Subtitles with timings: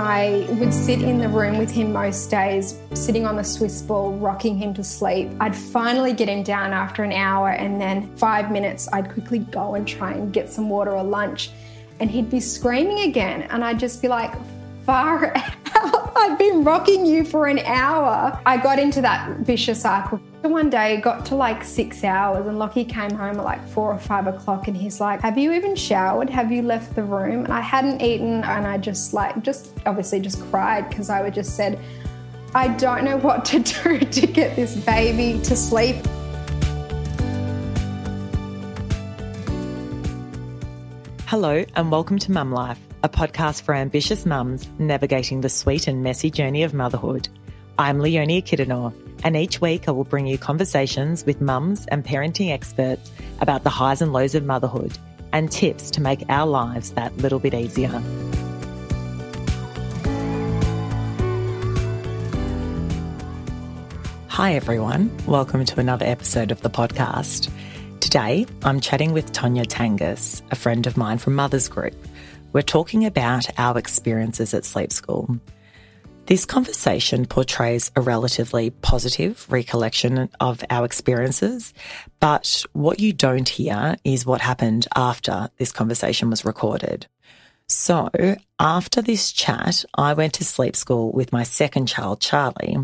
[0.00, 4.12] I would sit in the room with him most days, sitting on the Swiss ball,
[4.12, 5.30] rocking him to sleep.
[5.40, 9.74] I'd finally get him down after an hour, and then five minutes, I'd quickly go
[9.74, 11.50] and try and get some water or lunch.
[12.00, 14.32] And he'd be screaming again, and I'd just be like,
[14.86, 15.36] far
[15.74, 16.12] out.
[16.16, 18.40] I've been rocking you for an hour.
[18.46, 20.20] I got into that vicious cycle.
[20.42, 23.92] So one day got to like six hours and Lockie came home at like four
[23.92, 26.30] or five o'clock and he's like, Have you even showered?
[26.30, 27.44] Have you left the room?
[27.44, 31.34] And I hadn't eaten and I just like just obviously just cried because I would
[31.34, 31.78] just said,
[32.54, 35.96] I don't know what to do to get this baby to sleep.
[41.26, 46.02] Hello and welcome to Mum Life, a podcast for ambitious mums navigating the sweet and
[46.02, 47.28] messy journey of motherhood.
[47.78, 52.50] I'm Leonie Kidanor, and each week I will bring you conversations with mums and parenting
[52.50, 53.10] experts
[53.40, 54.96] about the highs and lows of motherhood
[55.32, 58.02] and tips to make our lives that little bit easier.
[64.28, 65.14] Hi, everyone.
[65.26, 67.50] Welcome to another episode of the podcast.
[68.00, 71.94] Today, I'm chatting with Toneya Tangas, a friend of mine from Mothers Group.
[72.52, 75.38] We're talking about our experiences at sleep school.
[76.30, 81.74] This conversation portrays a relatively positive recollection of our experiences,
[82.20, 87.08] but what you don't hear is what happened after this conversation was recorded.
[87.66, 88.10] So,
[88.60, 92.76] after this chat, I went to sleep school with my second child, Charlie.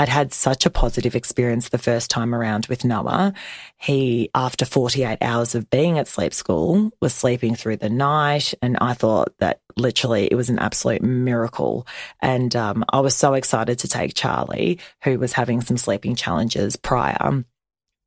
[0.00, 3.34] I'd had such a positive experience the first time around with Noah.
[3.76, 8.54] He, after 48 hours of being at sleep school, was sleeping through the night.
[8.62, 11.86] And I thought that literally it was an absolute miracle.
[12.18, 16.76] And um, I was so excited to take Charlie, who was having some sleeping challenges
[16.76, 17.44] prior.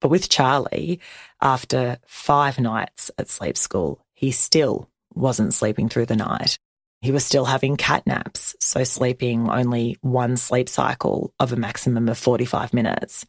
[0.01, 0.99] But with Charlie,
[1.41, 6.57] after five nights at sleep school, he still wasn't sleeping through the night.
[7.03, 12.07] He was still having cat naps, so sleeping only one sleep cycle of a maximum
[12.07, 13.25] of 45 minutes.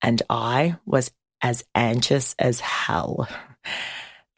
[0.00, 1.10] And I was
[1.42, 3.28] as anxious as hell.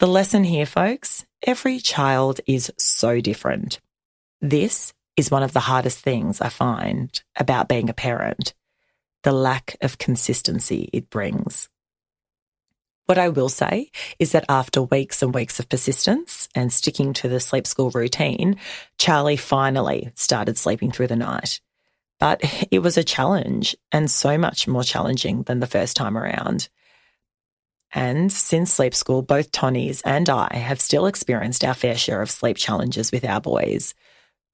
[0.00, 3.81] The lesson here, folks every child is so different.
[4.41, 8.54] This is one of the hardest things I find about being a parent
[9.22, 11.69] the lack of consistency it brings.
[13.10, 13.91] What I will say
[14.21, 18.54] is that after weeks and weeks of persistence and sticking to the sleep school routine,
[18.98, 21.60] Charlie finally started sleeping through the night.
[22.21, 22.41] But
[22.71, 26.69] it was a challenge and so much more challenging than the first time around.
[27.93, 32.31] And since sleep school, both Tonnies and I have still experienced our fair share of
[32.31, 33.92] sleep challenges with our boys.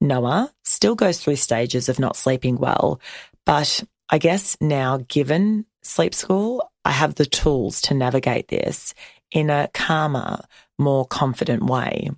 [0.01, 3.01] Noah still goes through stages of not sleeping well,
[3.45, 8.93] but I guess now given sleep school, I have the tools to navigate this
[9.29, 10.39] in a calmer,
[10.77, 12.11] more confident way.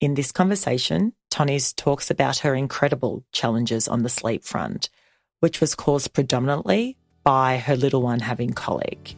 [0.00, 4.90] In this conversation, Tonnies talks about her incredible challenges on the sleep front,
[5.38, 9.14] which was caused predominantly by her little one having colic.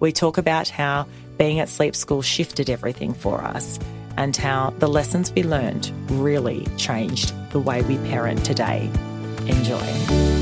[0.00, 3.78] We talk about how being at sleep school shifted everything for us
[4.16, 8.90] and how the lessons we learned really changed the way we parent today.
[9.46, 10.37] Enjoy.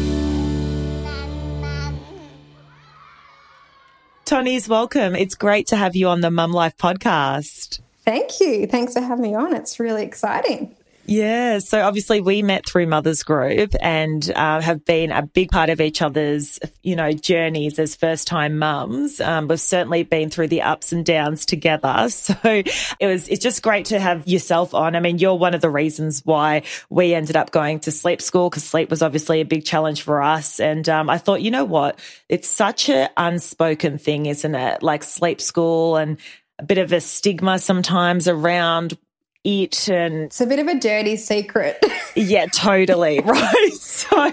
[4.27, 5.15] Tonnies, welcome.
[5.15, 7.79] It's great to have you on the Mum Life podcast.
[8.05, 8.67] Thank you.
[8.67, 9.55] Thanks for having me on.
[9.55, 10.75] It's really exciting.
[11.09, 11.61] Yeah.
[11.61, 15.81] So obviously we met through Mothers Group and uh, have been a big part of
[15.81, 19.21] each other's, you know, journeys as first time mums.
[19.21, 22.09] Um, we've certainly been through the ups and downs together.
[22.27, 24.97] So it was, it's just great to have yourself on.
[24.97, 28.51] I mean, you're one of the reasons why we ended up going to sleep school
[28.51, 30.59] because sleep was obviously a big challenge for us.
[30.59, 32.01] And um, I thought, you know what?
[32.29, 34.83] It's such an unspoken thing, isn't it?
[34.83, 36.19] Like sleep school and
[36.59, 38.97] a bit of a stigma sometimes around
[39.47, 41.83] it and it's a bit of a dirty secret.
[42.17, 43.21] yeah, totally.
[43.37, 43.73] Right.
[43.73, 44.31] So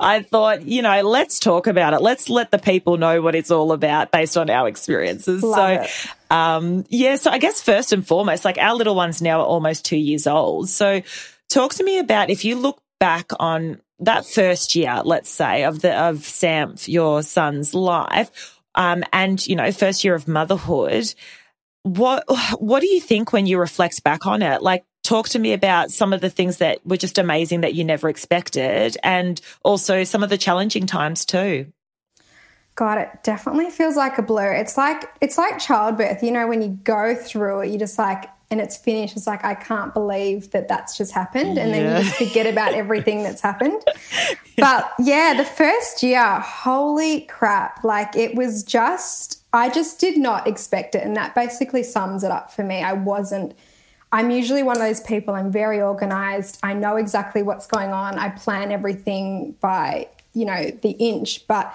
[0.00, 2.00] I thought, you know, let's talk about it.
[2.00, 5.42] Let's let the people know what it's all about based on our experiences.
[5.42, 5.90] Love so it.
[6.30, 9.84] um yeah, so I guess first and foremost, like our little ones now are almost
[9.84, 10.68] two years old.
[10.68, 11.02] So
[11.48, 15.80] talk to me about if you look back on that first year, let's say, of
[15.80, 21.12] the of Sam, your son's life, um, and you know, first year of motherhood
[21.96, 22.24] what
[22.58, 24.62] what do you think when you reflect back on it?
[24.62, 27.84] Like talk to me about some of the things that were just amazing that you
[27.84, 31.72] never expected and also some of the challenging times too.
[32.74, 34.52] God, it definitely feels like a blur.
[34.52, 36.22] It's like it's like childbirth.
[36.22, 39.16] You know, when you go through it, you just like and it's finished.
[39.16, 41.82] It's like I can't believe that that's just happened, and yeah.
[41.82, 43.82] then you just forget about everything that's happened.
[44.56, 47.82] But yeah, the first year, holy crap!
[47.82, 51.02] Like it was just I just did not expect it.
[51.02, 52.82] And that basically sums it up for me.
[52.82, 53.56] I wasn't,
[54.12, 56.58] I'm usually one of those people, I'm very organized.
[56.62, 58.18] I know exactly what's going on.
[58.18, 61.46] I plan everything by, you know, the inch.
[61.46, 61.74] But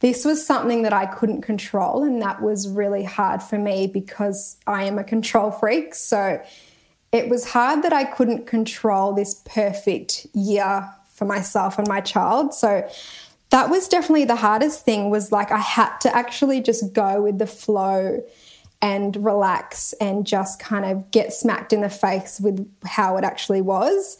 [0.00, 2.04] this was something that I couldn't control.
[2.04, 5.94] And that was really hard for me because I am a control freak.
[5.94, 6.40] So
[7.10, 12.54] it was hard that I couldn't control this perfect year for myself and my child.
[12.54, 12.88] So
[13.50, 17.38] that was definitely the hardest thing was like I had to actually just go with
[17.38, 18.22] the flow
[18.80, 23.60] and relax and just kind of get smacked in the face with how it actually
[23.60, 24.18] was.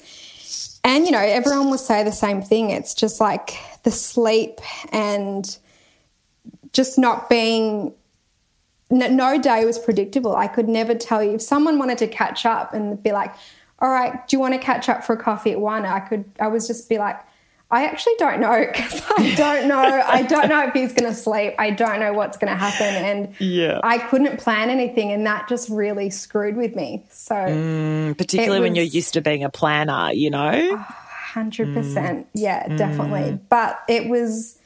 [0.83, 2.71] And, you know, everyone will say the same thing.
[2.71, 4.61] It's just like the sleep
[4.91, 5.59] and
[6.73, 7.93] just not being,
[8.91, 10.35] no day was predictable.
[10.35, 11.33] I could never tell you.
[11.33, 13.35] If someone wanted to catch up and be like,
[13.81, 15.85] all right, do you want to catch up for a coffee at one?
[15.85, 17.21] I could, I was just be like,
[17.71, 19.77] I actually don't know because I don't know.
[19.79, 21.55] I don't know if he's going to sleep.
[21.59, 23.81] I don't know what's going to happen, and yeah.
[23.83, 27.05] I couldn't plan anything, and that just really screwed with me.
[27.11, 31.75] So, mm, particularly was, when you're used to being a planner, you know, hundred mm.
[31.75, 33.33] percent, yeah, definitely.
[33.33, 33.41] Mm.
[33.51, 34.59] But it was,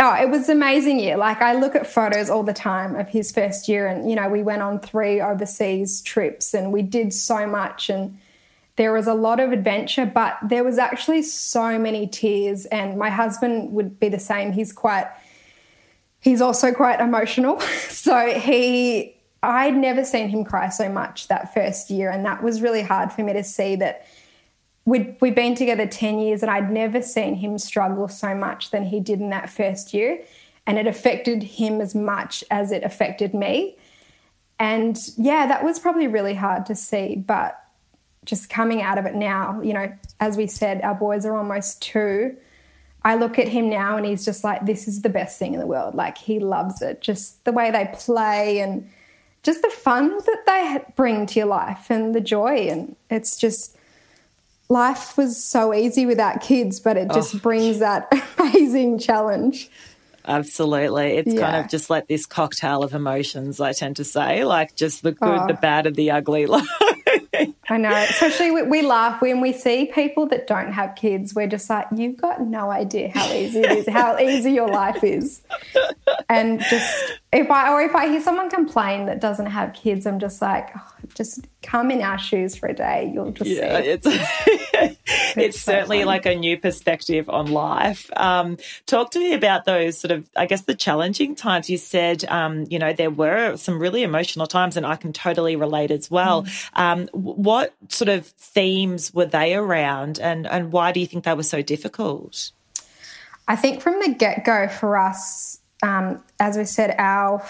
[0.00, 1.16] oh, it was amazing year.
[1.16, 4.28] Like I look at photos all the time of his first year, and you know,
[4.28, 8.18] we went on three overseas trips, and we did so much, and
[8.76, 12.66] there was a lot of adventure, but there was actually so many tears.
[12.66, 14.52] And my husband would be the same.
[14.52, 15.06] He's quite,
[16.20, 17.58] he's also quite emotional.
[17.88, 22.10] so he, I'd never seen him cry so much that first year.
[22.10, 24.06] And that was really hard for me to see that
[24.84, 28.84] we'd, we'd been together 10 years and I'd never seen him struggle so much than
[28.84, 30.22] he did in that first year.
[30.66, 33.78] And it affected him as much as it affected me.
[34.58, 37.14] And yeah, that was probably really hard to see.
[37.16, 37.62] But
[38.26, 39.90] just coming out of it now, you know,
[40.20, 42.36] as we said, our boys are almost two.
[43.02, 45.60] I look at him now and he's just like, this is the best thing in
[45.60, 45.94] the world.
[45.94, 47.00] Like, he loves it.
[47.00, 48.90] Just the way they play and
[49.44, 52.68] just the fun that they bring to your life and the joy.
[52.68, 53.78] And it's just,
[54.68, 57.38] life was so easy without kids, but it just oh.
[57.38, 59.70] brings that amazing challenge.
[60.26, 61.18] Absolutely.
[61.18, 61.40] It's yeah.
[61.40, 65.12] kind of just like this cocktail of emotions, I tend to say, like just the
[65.12, 65.46] good, oh.
[65.46, 66.46] the bad, and the ugly.
[67.68, 67.90] I know.
[67.90, 71.34] Especially we, we, laugh when we see people that don't have kids.
[71.34, 75.02] We're just like, you've got no idea how easy it is, how easy your life
[75.02, 75.42] is.
[76.28, 80.20] And just if I or if I hear someone complain that doesn't have kids, I'm
[80.20, 83.10] just like, oh, just come in our shoes for a day.
[83.12, 83.88] You'll just yeah, see.
[83.88, 84.98] It's it's,
[85.36, 86.06] it's so certainly fun.
[86.06, 88.10] like a new perspective on life.
[88.16, 91.68] Um, talk to me about those sort of, I guess, the challenging times.
[91.68, 95.56] You said, um, you know, there were some really emotional times, and I can totally
[95.56, 96.44] relate as well.
[96.44, 96.80] Mm.
[96.80, 101.34] Um, what sort of themes were they around, and and why do you think they
[101.34, 102.52] were so difficult?
[103.48, 107.44] I think from the get go for us, um, as we said, our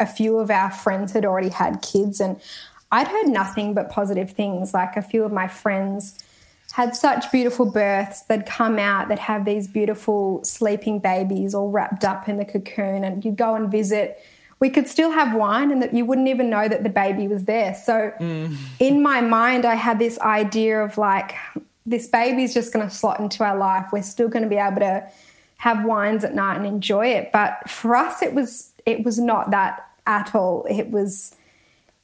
[0.00, 2.40] a few of our friends had already had kids, and
[2.92, 4.74] I'd heard nothing but positive things.
[4.74, 6.18] Like a few of my friends
[6.72, 8.22] had such beautiful births.
[8.22, 13.04] They'd come out, they'd have these beautiful sleeping babies all wrapped up in the cocoon,
[13.04, 14.22] and you'd go and visit.
[14.60, 17.44] We could still have wine, and that you wouldn't even know that the baby was
[17.44, 17.74] there.
[17.74, 18.56] So, mm.
[18.78, 21.34] in my mind, I had this idea of like,
[21.86, 23.86] this baby's just going to slot into our life.
[23.92, 25.08] We're still going to be able to
[25.56, 27.32] have wines at night and enjoy it.
[27.32, 30.66] But for us, it was it was not that at all.
[30.68, 31.34] It was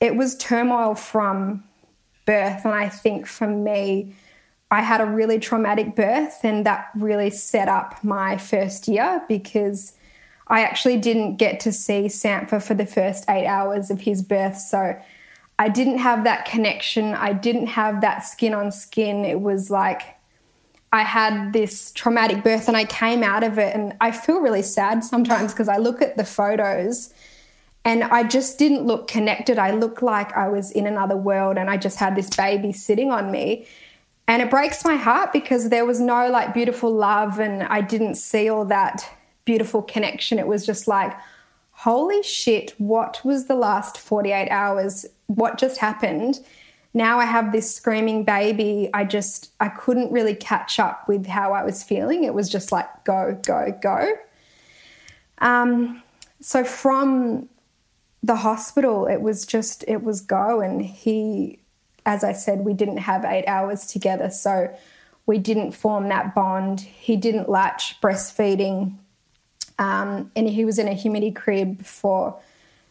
[0.01, 1.65] it was turmoil from
[2.27, 2.65] birth.
[2.65, 4.15] And I think for me,
[4.71, 9.93] I had a really traumatic birth, and that really set up my first year because
[10.49, 14.59] I actually didn't get to see Sampha for the first eight hours of his birth.
[14.59, 15.01] So
[15.59, 17.15] I didn't have that connection.
[17.15, 19.25] I didn't have that skin on skin.
[19.25, 20.03] It was like
[20.93, 24.63] I had this traumatic birth and I came out of it, and I feel really
[24.63, 27.15] sad sometimes because I look at the photos
[27.87, 29.61] and I just didn't look connected.
[29.61, 33.13] I looked like I was in another world and I just had this baby sitting
[33.13, 33.65] on me.
[34.27, 38.17] And it breaks my heart because there was no like beautiful love and I didn't
[38.17, 39.09] see all that
[39.45, 40.41] beautiful connection.
[40.41, 41.17] It was just like,
[41.71, 45.07] holy shit, what was the last 48 hours?
[45.29, 46.41] What just happened?
[46.93, 48.91] Now I have this screaming baby.
[48.95, 52.25] I just, I couldn't really catch up with how I was feeling.
[52.25, 54.13] It was just like, go, go, go.
[55.39, 56.03] Um,
[56.41, 57.49] so from
[58.27, 60.61] the hospital, it was just, it was go.
[60.61, 61.61] And he,
[62.05, 64.31] as I said, we didn't have eight hours together.
[64.31, 64.75] So
[65.27, 66.81] we didn't form that bond.
[66.81, 68.97] He didn't latch breastfeeding.
[69.79, 72.39] Um, and he was in a humidity crib for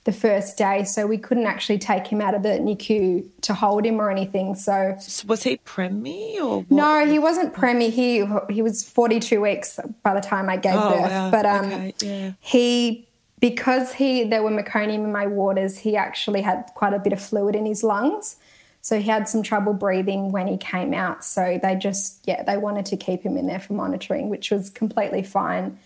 [0.05, 3.83] the first day, so we couldn't actually take him out of the NICU to hold
[3.83, 4.53] him or anything.
[4.53, 6.71] So, so was he preemie or what?
[6.71, 7.05] no?
[7.07, 7.89] He wasn't preemie.
[7.89, 8.23] He
[8.53, 11.09] he was forty two weeks by the time I gave oh, birth.
[11.09, 11.31] Wow.
[11.31, 11.93] But um, okay.
[12.01, 12.31] yeah.
[12.39, 13.07] he
[13.49, 17.21] because he there were meconium in my waters, he actually had quite a bit of
[17.21, 18.37] fluid in his lungs.
[18.81, 21.23] So he had some trouble breathing when he came out.
[21.23, 24.71] So they just, yeah, they wanted to keep him in there for monitoring, which was
[24.71, 25.77] completely fine.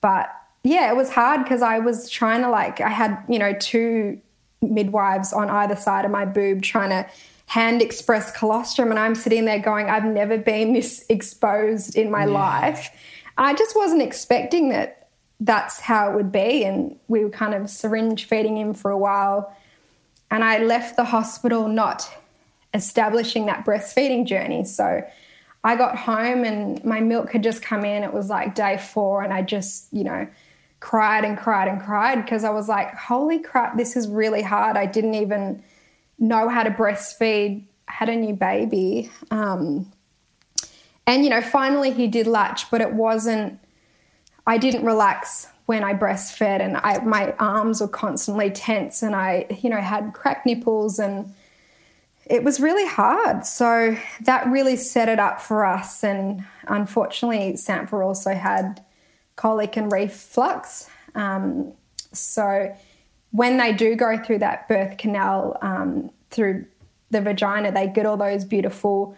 [0.00, 0.28] But
[0.64, 4.20] yeah, it was hard because I was trying to, like, I had, you know, two
[4.60, 7.08] midwives on either side of my boob trying to
[7.46, 8.90] hand express colostrum.
[8.90, 12.32] And I'm sitting there going, I've never been this exposed in my yeah.
[12.32, 12.90] life.
[13.38, 14.95] I just wasn't expecting that
[15.40, 16.64] that's how it would be.
[16.64, 19.54] And we were kind of syringe feeding him for a while.
[20.30, 22.10] And I left the hospital not
[22.74, 24.64] establishing that breastfeeding journey.
[24.64, 25.02] So
[25.62, 28.02] I got home and my milk had just come in.
[28.02, 29.22] It was like day four.
[29.22, 30.26] And I just, you know,
[30.80, 34.76] cried and cried and cried because I was like, holy crap, this is really hard.
[34.76, 35.62] I didn't even
[36.18, 39.10] know how to breastfeed, had a new baby.
[39.30, 39.92] Um,
[41.06, 43.58] and, you know, finally he did latch, but it wasn't,
[44.46, 49.46] I didn't relax when I breastfed and I, my arms were constantly tense and I,
[49.60, 51.34] you know, had cracked nipples and
[52.24, 53.44] it was really hard.
[53.44, 56.04] So that really set it up for us.
[56.04, 58.84] And unfortunately, Sampha also had
[59.34, 60.88] colic and reflux.
[61.14, 61.72] Um,
[62.12, 62.74] so
[63.32, 66.66] when they do go through that birth canal um, through
[67.10, 69.16] the vagina, they get all those beautiful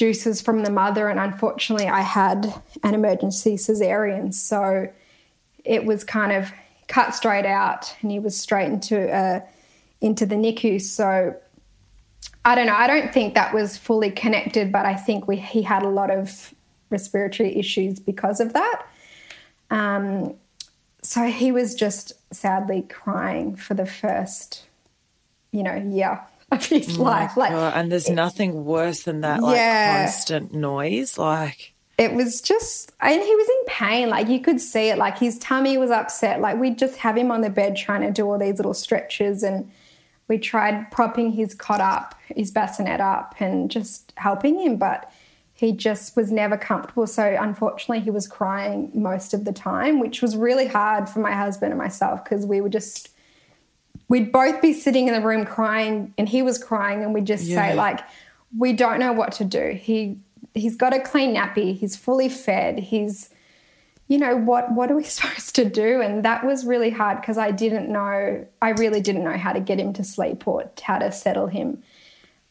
[0.00, 1.10] juices from the mother.
[1.10, 4.32] And unfortunately, I had an emergency cesarean.
[4.32, 4.88] So
[5.62, 6.50] it was kind of
[6.88, 9.40] cut straight out and he was straight into, uh,
[10.00, 10.80] into the NICU.
[10.80, 11.36] So
[12.46, 12.74] I don't know.
[12.74, 16.10] I don't think that was fully connected, but I think we, he had a lot
[16.10, 16.54] of
[16.88, 18.82] respiratory issues because of that.
[19.70, 20.34] Um,
[21.02, 24.64] so he was just sadly crying for the first,
[25.52, 26.22] you know, year
[26.56, 27.36] of his oh life.
[27.36, 27.74] Like, God.
[27.76, 31.16] and there's it, nothing worse than that, like yeah, constant noise.
[31.16, 34.08] Like it was just, and he was in pain.
[34.08, 34.98] Like you could see it.
[34.98, 36.40] Like his tummy was upset.
[36.40, 39.42] Like we'd just have him on the bed trying to do all these little stretches,
[39.42, 39.70] and
[40.28, 45.12] we tried propping his cot up, his bassinet up, and just helping him, but
[45.52, 47.06] he just was never comfortable.
[47.06, 51.32] So unfortunately, he was crying most of the time, which was really hard for my
[51.32, 53.09] husband and myself because we were just
[54.10, 57.44] we'd both be sitting in the room crying and he was crying and we'd just
[57.44, 57.70] yeah.
[57.70, 58.00] say like
[58.58, 59.70] we don't know what to do.
[59.70, 60.18] He
[60.52, 61.78] he's got a clean nappy.
[61.78, 62.80] He's fully fed.
[62.80, 63.30] He's
[64.08, 66.02] you know what what are we supposed to do?
[66.02, 69.60] And that was really hard because i didn't know i really didn't know how to
[69.60, 71.82] get him to sleep or how to settle him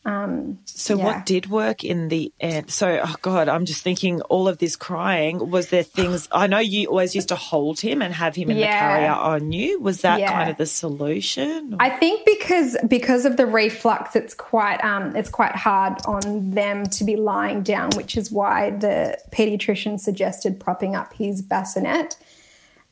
[0.05, 1.03] um, so yeah.
[1.03, 2.71] what did work in the end?
[2.71, 5.49] So, oh God, I'm just thinking all of this crying.
[5.51, 8.57] Was there things, I know you always used to hold him and have him in
[8.57, 8.67] yeah.
[8.67, 9.79] the carrier on you.
[9.81, 10.31] Was that yeah.
[10.31, 11.75] kind of the solution?
[11.79, 16.85] I think because, because of the reflux, it's quite, um, it's quite hard on them
[16.85, 22.15] to be lying down, which is why the pediatrician suggested propping up his bassinet.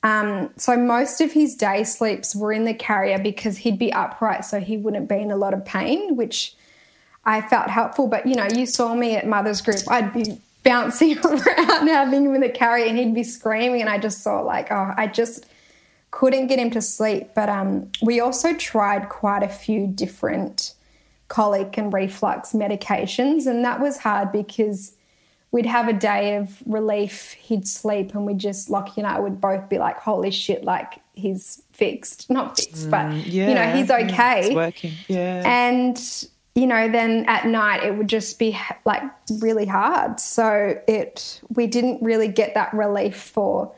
[0.04, 4.44] Um, so most of his day sleeps were in the carrier because he'd be upright,
[4.46, 6.56] so he wouldn't be in a lot of pain, which
[7.28, 8.08] I felt helpful.
[8.08, 9.82] But you know, you saw me at Mother's Group.
[9.90, 14.00] I'd be bouncing around having him in the carry, and he'd be screaming and I
[14.00, 15.46] just saw like, oh, I just
[16.10, 17.32] couldn't get him to sleep.
[17.36, 20.74] But um, we also tried quite a few different
[21.28, 24.94] colic and reflux medications and that was hard because
[25.52, 29.42] we'd have a day of relief, he'd sleep and we'd just Lockie and I would
[29.42, 32.30] both be like, holy shit, like he's fixed.
[32.30, 34.48] Not fixed, mm, but yeah, you know, he's okay.
[34.48, 34.94] It's working.
[35.10, 35.44] Yeah.
[35.46, 35.98] And
[36.58, 39.04] you know, then at night it would just be like
[39.42, 40.20] really hard.
[40.20, 43.76] So it we didn't really get that relief for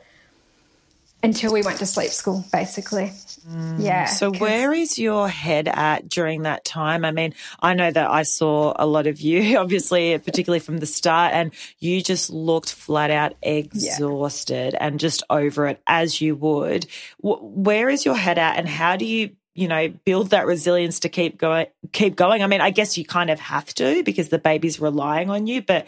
[1.22, 3.12] until we went to sleep school, basically.
[3.46, 3.82] Mm.
[3.82, 4.06] Yeah.
[4.06, 7.04] So where is your head at during that time?
[7.04, 10.86] I mean, I know that I saw a lot of you, obviously, particularly from the
[10.86, 14.86] start, and you just looked flat out exhausted yeah.
[14.86, 16.86] and just over it as you would.
[17.18, 21.08] Where is your head at, and how do you you know build that resilience to
[21.08, 22.42] keep going keep going.
[22.42, 25.62] I mean i guess you kind of have to because the baby's relying on you
[25.62, 25.86] but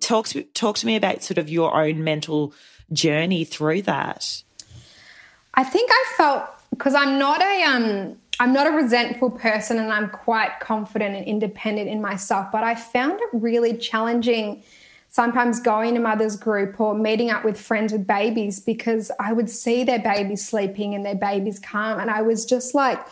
[0.00, 2.52] talk to talk to me about sort of your own mental
[2.92, 4.42] journey through that.
[5.54, 9.92] I think i felt because i'm not a um i'm not a resentful person and
[9.92, 14.62] i'm quite confident and independent in myself but i found it really challenging
[15.18, 19.50] sometimes going to mother's group or meeting up with friends with babies because I would
[19.50, 21.98] see their babies sleeping and their babies calm.
[21.98, 23.04] And I was just like,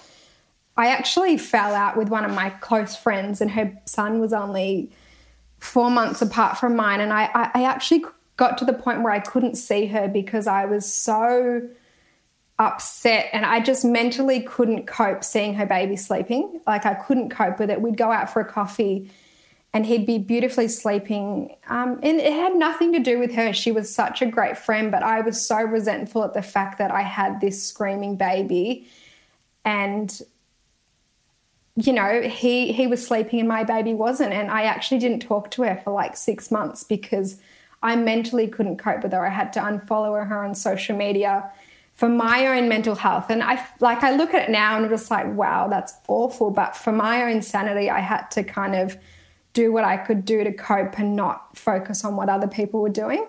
[0.76, 4.92] I actually fell out with one of my close friends, and her son was only
[5.58, 7.00] four months apart from mine.
[7.00, 8.04] And I, I actually
[8.36, 11.68] got to the point where I couldn't see her because I was so
[12.56, 16.60] upset and I just mentally couldn't cope seeing her baby sleeping.
[16.68, 17.80] Like I couldn't cope with it.
[17.80, 19.10] We'd go out for a coffee
[19.76, 21.54] and he'd be beautifully sleeping.
[21.68, 23.52] Um, and it had nothing to do with her.
[23.52, 26.90] She was such a great friend, but I was so resentful at the fact that
[26.90, 28.88] I had this screaming baby.
[29.66, 30.18] And
[31.74, 34.32] you know, he he was sleeping and my baby wasn't.
[34.32, 37.38] And I actually didn't talk to her for like six months because
[37.82, 39.26] I mentally couldn't cope with her.
[39.26, 41.50] I had to unfollow her on social media
[41.92, 43.28] for my own mental health.
[43.28, 46.50] And I like I look at it now and I'm just like, wow, that's awful.
[46.50, 48.96] But for my own sanity, I had to kind of
[49.56, 52.90] do what I could do to cope and not focus on what other people were
[52.90, 53.26] doing.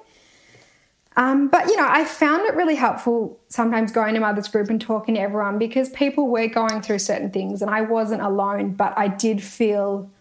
[1.16, 4.80] Um, but you know, I found it really helpful sometimes going to mother's group and
[4.80, 8.94] talking to everyone because people were going through certain things and I wasn't alone, but
[8.98, 10.12] I did feel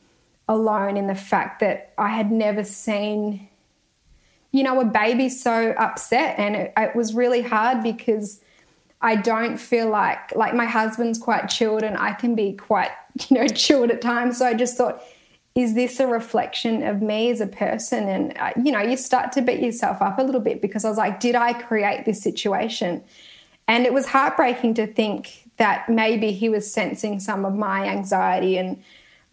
[0.48, 3.48] alone in the fact that I had never seen,
[4.52, 6.38] you know, a baby so upset.
[6.38, 8.40] And it, it was really hard because
[9.02, 12.92] I don't feel like, like my husband's quite chilled and I can be quite,
[13.28, 14.38] you know, chilled at times.
[14.38, 15.02] So I just thought,
[15.56, 18.08] is this a reflection of me as a person?
[18.08, 20.90] And, uh, you know, you start to beat yourself up a little bit because I
[20.90, 23.02] was like, did I create this situation?
[23.66, 28.58] And it was heartbreaking to think that maybe he was sensing some of my anxiety
[28.58, 28.82] and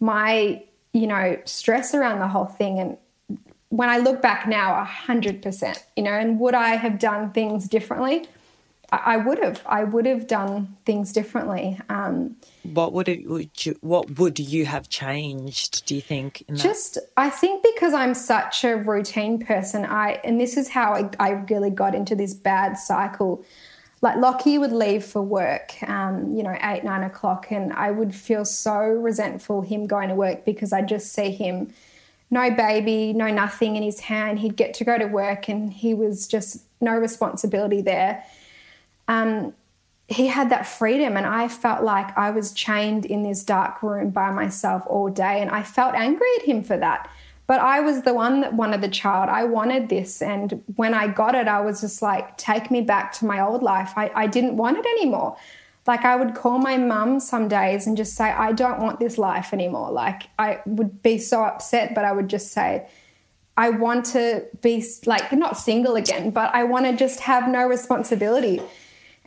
[0.00, 0.64] my,
[0.94, 2.78] you know, stress around the whole thing.
[2.78, 2.96] And
[3.68, 8.26] when I look back now, 100%, you know, and would I have done things differently?
[9.04, 9.62] I would have.
[9.66, 11.78] I would have done things differently.
[11.88, 13.28] Um, what would it?
[13.28, 15.86] Would you, what would you have changed?
[15.86, 16.44] Do you think?
[16.52, 21.10] Just, I think because I'm such a routine person, I and this is how I,
[21.18, 23.44] I really got into this bad cycle.
[24.02, 28.14] Like Lockie would leave for work, um, you know, eight nine o'clock, and I would
[28.14, 31.72] feel so resentful him going to work because I just see him,
[32.30, 34.40] no baby, no nothing in his hand.
[34.40, 38.24] He'd get to go to work, and he was just no responsibility there
[39.08, 39.54] um,
[40.08, 44.10] he had that freedom, and I felt like I was chained in this dark room
[44.10, 47.08] by myself all day, and I felt angry at him for that.
[47.46, 49.28] But I was the one that wanted the child.
[49.28, 50.22] I wanted this.
[50.22, 53.62] And when I got it, I was just like, take me back to my old
[53.62, 53.92] life.
[53.96, 55.36] I, I didn't want it anymore.
[55.86, 59.18] Like, I would call my mum some days and just say, I don't want this
[59.18, 59.90] life anymore.
[59.90, 62.86] Like, I would be so upset, but I would just say,
[63.58, 67.66] I want to be like, not single again, but I want to just have no
[67.66, 68.62] responsibility.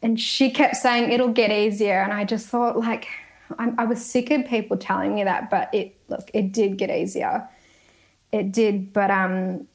[0.01, 2.01] And she kept saying, it'll get easier.
[2.01, 3.07] And I just thought, like,
[3.57, 6.89] I'm, i was sick of people telling me that, but it, look, it did get
[6.89, 7.47] easier.
[8.31, 8.93] It did.
[8.93, 9.67] But um,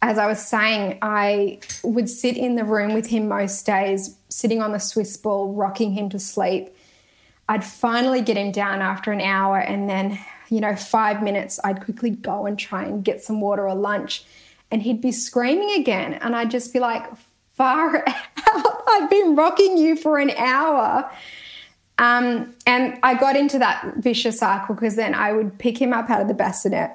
[0.00, 4.62] as I was saying, I would sit in the room with him most days, sitting
[4.62, 6.74] on the Swiss ball, rocking him to sleep.
[7.48, 10.18] I'd finally get him down after an hour, and then,
[10.50, 14.24] you know, five minutes, I'd quickly go and try and get some water or lunch.
[14.70, 16.14] And he'd be screaming again.
[16.14, 17.06] And I'd just be like,
[17.54, 18.04] far.
[18.90, 21.10] I've been rocking you for an hour.
[21.98, 26.08] Um, and I got into that vicious cycle because then I would pick him up
[26.08, 26.92] out of the bassinet.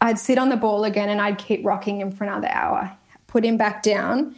[0.00, 2.96] I'd sit on the ball again and I'd keep rocking him for another hour,
[3.26, 4.34] put him back down.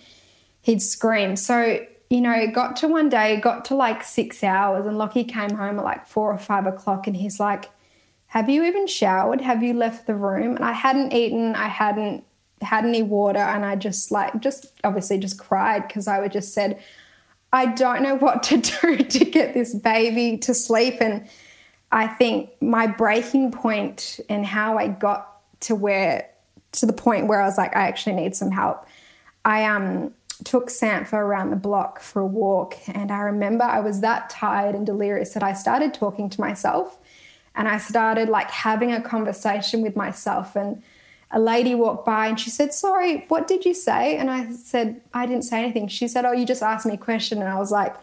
[0.63, 1.37] He'd scream.
[1.37, 4.99] So, you know, it got to one day, it got to like six hours, and
[4.99, 7.71] Lockie came home at like four or five o'clock and he's like,
[8.29, 9.41] Have you even showered?
[9.41, 10.57] Have you left the room?
[10.57, 12.25] And I hadn't eaten, I hadn't
[12.63, 16.55] had any water and I just like just obviously just cried because I would just
[16.55, 16.83] said
[17.53, 21.29] I don't know what to do to get this baby to sleep and
[21.93, 26.29] I think my breaking point and how I got to where
[26.73, 28.87] to the point where I was like I actually need some help.
[29.45, 30.13] I um
[30.45, 34.75] took Sampha around the block for a walk and I remember I was that tired
[34.75, 36.99] and delirious that I started talking to myself
[37.55, 40.83] and I started like having a conversation with myself and
[41.31, 44.17] a lady walked by and she said, Sorry, what did you say?
[44.17, 45.89] And I said, I didn't say anything.
[45.89, 47.39] She said, Oh, you just asked me a question.
[47.39, 47.97] And I was like,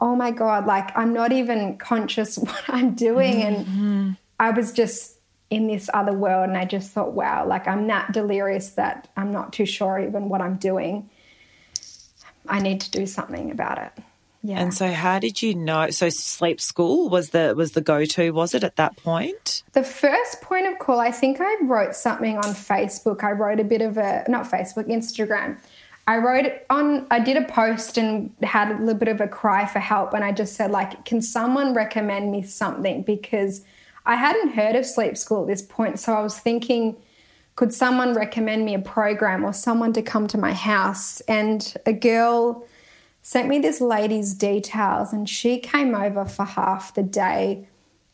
[0.00, 3.36] Oh my God, like I'm not even conscious what I'm doing.
[3.36, 3.80] Mm-hmm.
[3.80, 5.18] And I was just
[5.50, 6.48] in this other world.
[6.48, 10.28] And I just thought, wow, like I'm that delirious that I'm not too sure even
[10.28, 11.08] what I'm doing.
[12.46, 13.92] I need to do something about it.
[14.42, 14.60] Yeah.
[14.60, 18.54] And so how did you know so sleep school was the was the go-to was
[18.54, 19.64] it at that point?
[19.72, 23.24] The first point of call I think I wrote something on Facebook.
[23.24, 25.58] I wrote a bit of a not Facebook, Instagram.
[26.06, 29.66] I wrote on I did a post and had a little bit of a cry
[29.66, 33.64] for help and I just said like can someone recommend me something because
[34.06, 36.96] I hadn't heard of sleep school at this point so I was thinking
[37.56, 41.92] could someone recommend me a program or someone to come to my house and a
[41.92, 42.64] girl
[43.28, 47.68] sent me this lady's details, and she came over for half the day.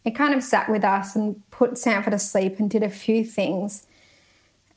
[0.05, 3.25] It kind of sat with us and put Sampha to sleep and did a few
[3.25, 3.87] things.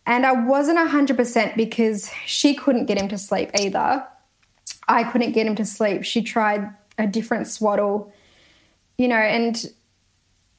[0.06, 4.06] And I wasn't 100% because she couldn't get him to sleep either.
[4.88, 6.04] I couldn't get him to sleep.
[6.04, 6.69] She tried
[7.00, 8.13] a different swaddle,
[9.00, 9.73] you know, and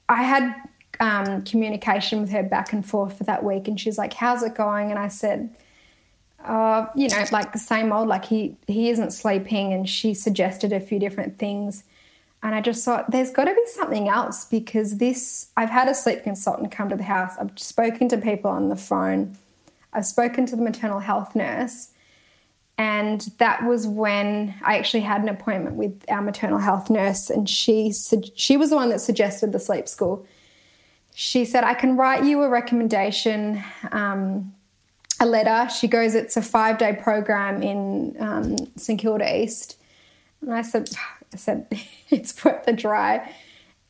[0.08, 0.56] I had
[0.98, 3.68] um, communication with her back and forth for that week.
[3.68, 4.90] And she's like, How's it going?
[4.90, 5.54] And I said,
[6.44, 10.72] uh, you know, like the same old, like he he isn't sleeping, and she suggested
[10.72, 11.84] a few different things.
[12.42, 15.94] And I just thought, there's got to be something else because this, I've had a
[15.94, 17.32] sleep consultant come to the house.
[17.36, 19.36] I've spoken to people on the phone.
[19.92, 21.90] I've spoken to the maternal health nurse.
[22.76, 27.50] And that was when I actually had an appointment with our maternal health nurse, and
[27.50, 30.24] she said she was the one that suggested the sleep school.
[31.12, 34.54] She said, "I can write you a recommendation, um,
[35.20, 39.76] a letter." She goes, "It's a five day program in um, St Kilda East,"
[40.40, 40.90] and I said,
[41.32, 41.66] "I said
[42.10, 43.32] it's worth the try."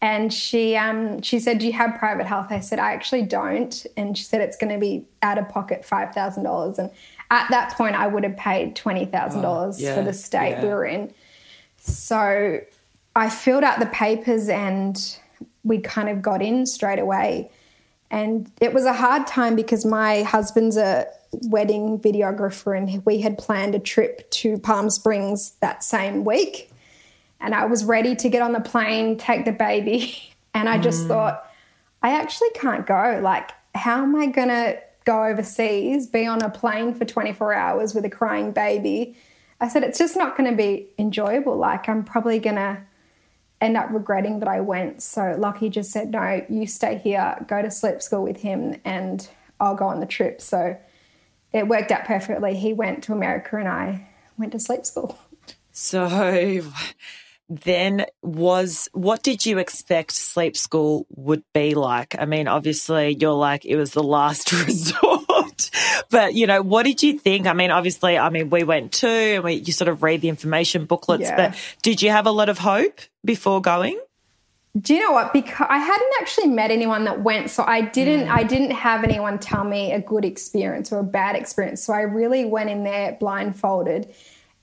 [0.01, 3.85] And she um, she said, "Do you have private health?" I said, "I actually don't."
[3.97, 6.91] And she said, "It's going to be out of pocket five thousand dollars." And
[7.31, 10.63] at that point, I would have paid $20,000 oh, yeah, for the state yeah.
[10.63, 11.13] we were in.
[11.77, 12.61] So
[13.15, 14.97] I filled out the papers and
[15.63, 17.51] we kind of got in straight away.
[18.11, 23.39] And it was a hard time because my husband's a wedding videographer and we had
[23.39, 26.71] planned a trip to Palm Springs that same week.
[27.41, 30.23] And I was ready to get on the plane, take the baby.
[30.55, 31.09] And I just mm.
[31.09, 31.45] thought,
[32.03, 33.21] I actually can't go.
[33.23, 37.95] Like, how am I going to go overseas, be on a plane for 24 hours
[37.95, 39.17] with a crying baby.
[39.59, 41.57] I said, it's just not going to be enjoyable.
[41.57, 42.83] Like, I'm probably going to
[43.59, 45.03] end up regretting that I went.
[45.03, 49.27] So Lockie just said, no, you stay here, go to sleep school with him, and
[49.59, 50.43] I'll go on the trip.
[50.43, 50.77] So
[51.53, 52.57] it worked out perfectly.
[52.57, 55.19] He went to America and I went to sleep school.
[55.73, 56.63] So
[57.49, 62.15] then was what did you expect sleep school would be like?
[62.19, 65.71] I mean, obviously you're like it was the last resort,
[66.11, 67.47] but you know, what did you think?
[67.47, 70.29] I mean, obviously, I mean, we went too, and we you sort of read the
[70.29, 71.37] information booklets, yeah.
[71.37, 73.99] but did you have a lot of hope before going?
[74.81, 75.33] Do you know what?
[75.33, 78.29] Because I hadn't actually met anyone that went, so I didn't.
[78.29, 78.33] Mm.
[78.33, 81.83] I didn't have anyone tell me a good experience or a bad experience.
[81.83, 84.15] So I really went in there blindfolded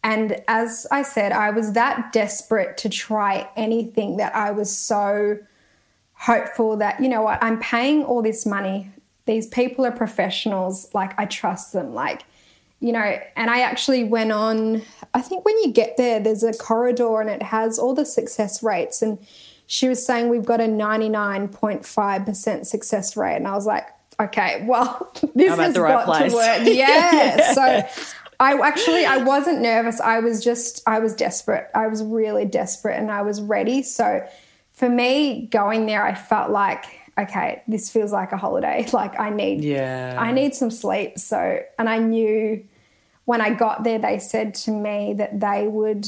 [0.06, 5.40] and as I said, I was that desperate to try anything that I was so
[6.14, 8.92] hopeful that, you know what, I'm paying all this money.
[9.26, 10.94] These people are professionals.
[10.94, 11.96] Like, I trust them.
[11.96, 12.24] Like,
[12.80, 14.84] you know, and I actually went on,
[15.16, 18.62] I think when you get there, there's a corridor and it has all the success
[18.62, 19.02] rates.
[19.02, 19.18] And
[19.68, 23.36] she was saying we've got a 99.5% success rate.
[23.36, 23.86] And I was like,
[24.20, 26.32] okay, well, this has right got place.
[26.32, 26.62] to work.
[26.66, 27.36] Yeah.
[27.36, 27.54] yeah.
[27.54, 27.88] So
[28.40, 30.00] I actually I wasn't nervous.
[30.00, 31.70] I was just I was desperate.
[31.74, 33.84] I was really desperate and I was ready.
[33.84, 34.28] So
[34.74, 36.86] for me going there I felt like
[37.18, 38.86] okay, this feels like a holiday.
[38.94, 40.18] Like I need yeah.
[40.20, 41.18] I need some sleep.
[41.18, 42.66] So and I knew
[43.24, 46.08] when I got there they said to me that they would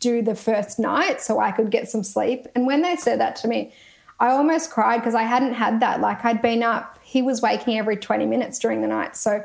[0.00, 2.46] do the first night so I could get some sleep.
[2.54, 3.72] And when they said that to me,
[4.20, 6.00] I almost cried because I hadn't had that.
[6.00, 9.16] Like I'd been up, he was waking every 20 minutes during the night.
[9.16, 9.44] So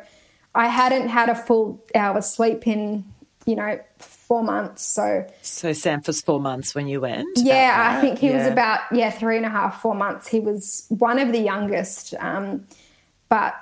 [0.55, 3.05] I hadn't had a full hour's sleep in,
[3.45, 4.83] you know, four months.
[4.83, 7.27] So, so Sam was four months when you went.
[7.35, 8.37] Yeah, I think he yeah.
[8.37, 10.27] was about yeah three and a half, four months.
[10.27, 12.65] He was one of the youngest, um,
[13.29, 13.55] but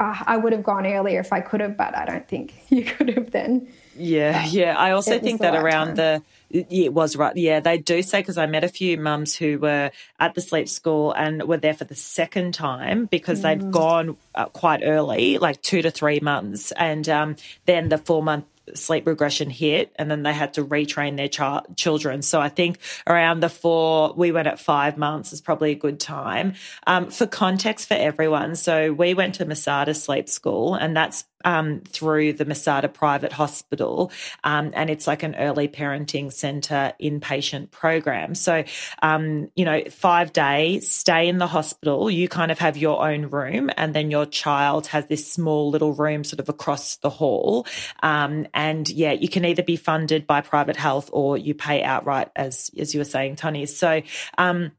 [0.00, 2.84] uh, I would have gone earlier if I could have, but I don't think you
[2.84, 3.68] could have then.
[3.94, 4.76] Yeah, yeah.
[4.76, 5.96] I also think that around time.
[5.96, 7.36] the it was right.
[7.36, 10.68] Yeah, they do say because I met a few mums who were at the sleep
[10.68, 13.42] school and were there for the second time because mm.
[13.42, 17.36] they'd gone uh, quite early, like two to three months, and um,
[17.66, 21.76] then the four month sleep regression hit and then they had to retrain their child,
[21.76, 22.22] children.
[22.22, 26.00] So I think around the four, we went at five months is probably a good
[26.00, 26.54] time.
[26.86, 31.80] Um, for context for everyone, so we went to Masada Sleep School and that's um,
[31.80, 34.10] through the Masada Private Hospital,
[34.44, 38.34] um, and it's like an early parenting centre inpatient program.
[38.34, 38.64] So,
[39.02, 42.10] um, you know, five days, stay in the hospital.
[42.10, 45.92] You kind of have your own room, and then your child has this small little
[45.92, 47.66] room sort of across the hall.
[48.02, 52.30] Um, and yeah, you can either be funded by private health or you pay outright,
[52.36, 53.66] as as you were saying, Tony.
[53.66, 54.02] So.
[54.38, 54.72] Um,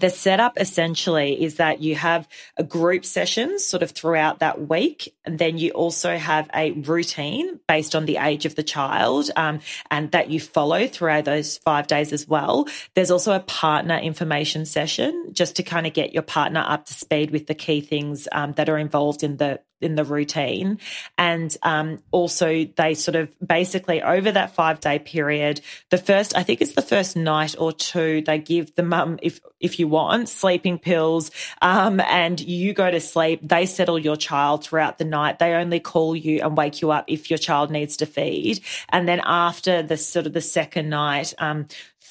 [0.00, 5.14] the setup essentially is that you have a group sessions sort of throughout that week.
[5.24, 9.60] And then you also have a routine based on the age of the child um,
[9.90, 12.66] and that you follow throughout those five days as well.
[12.94, 16.94] There's also a partner information session just to kind of get your partner up to
[16.94, 20.78] speed with the key things um, that are involved in the in the routine.
[21.16, 25.60] And um, also, they sort of basically over that five day period,
[25.90, 29.40] the first, I think it's the first night or two, they give the mum, if
[29.60, 31.30] if you want, sleeping pills,
[31.62, 33.40] um, and you go to sleep.
[33.42, 35.38] They settle your child throughout the night.
[35.38, 38.60] They only call you and wake you up if your child needs to feed.
[38.88, 41.66] And then after the sort of the second night, um,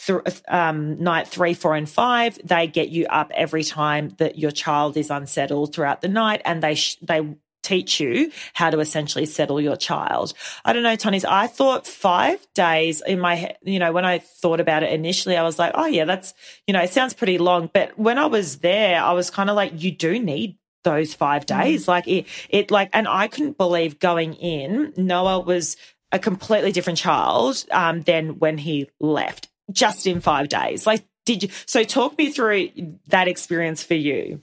[0.06, 4.51] th- um, night three, four, and five, they get you up every time that your
[4.51, 9.26] child is unsettled throughout the night, and they sh- they teach you how to essentially
[9.26, 10.34] settle your child.
[10.63, 11.26] I don't know, Tony's.
[11.26, 15.36] I thought five days in my head, you know, when I thought about it initially,
[15.36, 16.34] I was like, oh, yeah, that's,
[16.65, 17.70] you know, it sounds pretty long.
[17.74, 21.46] But when I was there, I was kind of like, you do need those five
[21.46, 21.63] mm.
[21.63, 21.86] days.
[21.86, 21.88] Mm.
[21.88, 25.76] Like it, it, like, and I couldn't believe going in, Noah was
[26.12, 30.88] a completely different child um, than when he left just in five days.
[30.88, 31.50] Like, did you?
[31.65, 32.70] So, talk me through
[33.08, 34.41] that experience for you.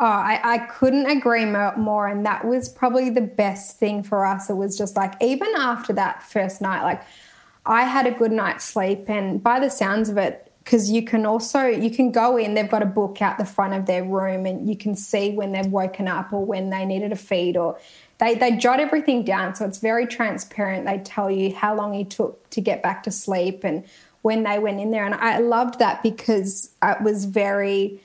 [0.00, 2.06] Oh, I, I couldn't agree more.
[2.06, 4.48] And that was probably the best thing for us.
[4.48, 7.02] It was just like, even after that first night, like
[7.66, 9.08] I had a good night's sleep.
[9.08, 12.70] And by the sounds of it, because you can also you can go in they've
[12.70, 15.72] got a book out the front of their room and you can see when they've
[15.72, 17.78] woken up or when they needed a feed or
[18.18, 22.10] they, they jot everything down so it's very transparent they tell you how long it
[22.10, 23.82] took to get back to sleep and
[24.20, 27.98] when they went in there and i loved that because it was very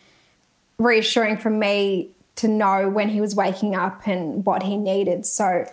[0.77, 5.25] reassuring for me to know when he was waking up and what he needed.
[5.25, 5.65] So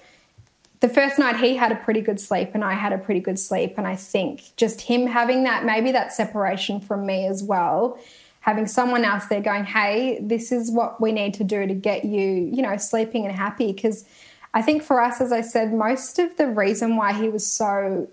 [0.80, 3.38] the first night he had a pretty good sleep and I had a pretty good
[3.38, 3.74] sleep.
[3.76, 7.98] And I think just him having that, maybe that separation from me as well,
[8.40, 12.04] having someone else there going, hey, this is what we need to do to get
[12.04, 13.72] you, you know, sleeping and happy.
[13.72, 14.04] Because
[14.52, 18.08] I think for us, as I said, most of the reason why he was so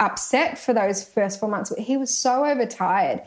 [0.00, 3.22] upset for those first four months, he was so overtired.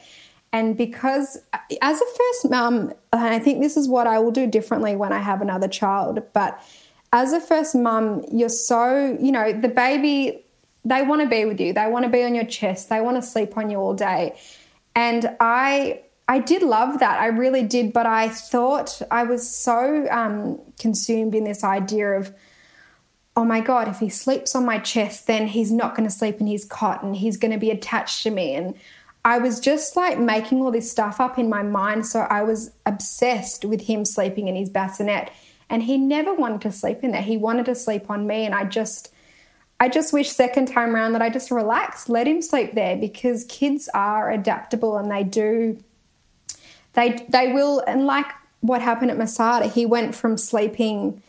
[0.54, 1.40] And because
[1.82, 5.20] as a first mum, I think this is what I will do differently when I
[5.20, 6.62] have another child, but
[7.14, 10.46] as a first mum, you're so, you know, the baby,
[10.86, 11.74] they want to be with you.
[11.74, 12.90] They want to be on your chest.
[12.90, 14.38] They want to sleep on you all day.
[14.96, 17.20] And I I did love that.
[17.20, 22.34] I really did, but I thought I was so um, consumed in this idea of,
[23.36, 26.40] oh my God, if he sleeps on my chest, then he's not going to sleep
[26.40, 28.56] in his cot and he's going to be attached to me.
[28.56, 28.76] And
[29.24, 32.08] I was just like making all this stuff up in my mind.
[32.08, 35.32] So I was obsessed with him sleeping in his bassinet.
[35.70, 37.22] And he never wanted to sleep in there.
[37.22, 38.46] He wanted to sleep on me.
[38.46, 39.14] And I just,
[39.80, 43.46] I just wish second time around that I just relaxed, let him sleep there because
[43.46, 45.82] kids are adaptable and they do,
[46.94, 47.80] they, they will.
[47.88, 48.28] And like
[48.60, 51.22] what happened at Masada, he went from sleeping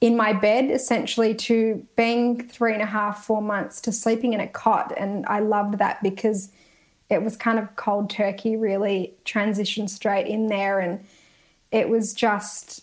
[0.00, 4.40] in my bed essentially to being three and a half, four months to sleeping in
[4.40, 4.92] a cot.
[4.96, 6.50] And I loved that because
[7.08, 10.80] it was kind of cold turkey, really transitioned straight in there.
[10.80, 11.04] And
[11.70, 12.82] it was just,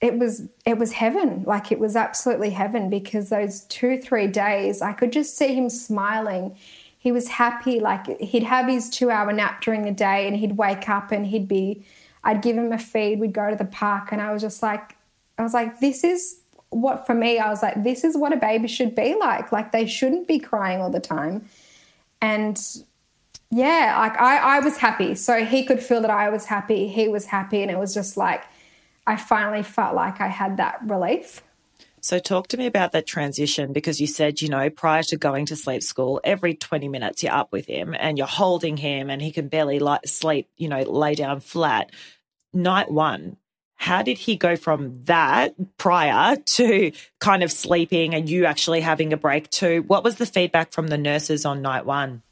[0.00, 1.44] it was, it was heaven.
[1.46, 5.68] Like it was absolutely heaven because those two, three days, I could just see him
[5.68, 6.56] smiling.
[6.98, 7.80] He was happy.
[7.80, 11.26] Like he'd have his two hour nap during the day and he'd wake up and
[11.26, 11.84] he'd be,
[12.24, 13.20] I'd give him a feed.
[13.20, 14.12] We'd go to the park.
[14.12, 14.96] And I was just like,
[15.36, 18.36] I was like, this is what for me, I was like, this is what a
[18.36, 19.52] baby should be like.
[19.52, 21.48] Like they shouldn't be crying all the time.
[22.22, 22.58] And
[23.50, 25.14] yeah, like I, I was happy.
[25.14, 26.86] So he could feel that I was happy.
[26.86, 27.62] He was happy.
[27.62, 28.44] And it was just like,
[29.06, 31.42] I finally felt like I had that relief.
[32.02, 35.44] So, talk to me about that transition because you said, you know, prior to going
[35.46, 39.20] to sleep school, every 20 minutes you're up with him and you're holding him and
[39.20, 41.90] he can barely like sleep, you know, lay down flat.
[42.54, 43.36] Night one,
[43.74, 49.12] how did he go from that prior to kind of sleeping and you actually having
[49.12, 52.22] a break to what was the feedback from the nurses on night one?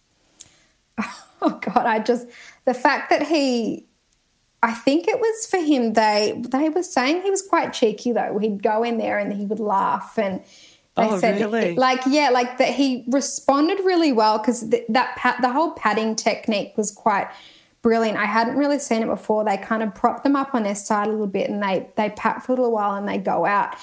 [1.42, 2.26] oh god i just
[2.64, 3.84] the fact that he
[4.62, 8.38] i think it was for him they they were saying he was quite cheeky though
[8.38, 10.40] he'd go in there and he would laugh and
[10.96, 11.74] they oh, said really?
[11.76, 16.16] like yeah like that he responded really well because th- that pat, the whole padding
[16.16, 17.28] technique was quite
[17.82, 20.74] brilliant i hadn't really seen it before they kind of prop them up on their
[20.74, 23.46] side a little bit and they they pat for a little while and they go
[23.46, 23.76] out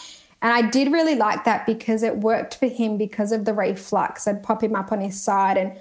[0.46, 4.28] and I did really like that because it worked for him because of the reflux.
[4.28, 5.76] I'd pop him up on his side and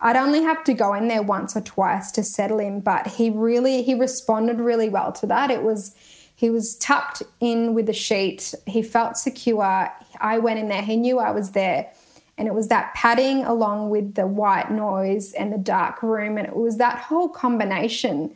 [0.00, 3.30] I'd only have to go in there once or twice to settle him, but he
[3.30, 5.50] really he responded really well to that.
[5.50, 5.94] It was
[6.34, 8.54] he was tucked in with a sheet.
[8.66, 9.92] He felt secure.
[10.20, 10.80] I went in there.
[10.80, 11.92] He knew I was there.
[12.38, 16.38] And it was that padding along with the white noise and the dark room.
[16.38, 18.34] And it was that whole combination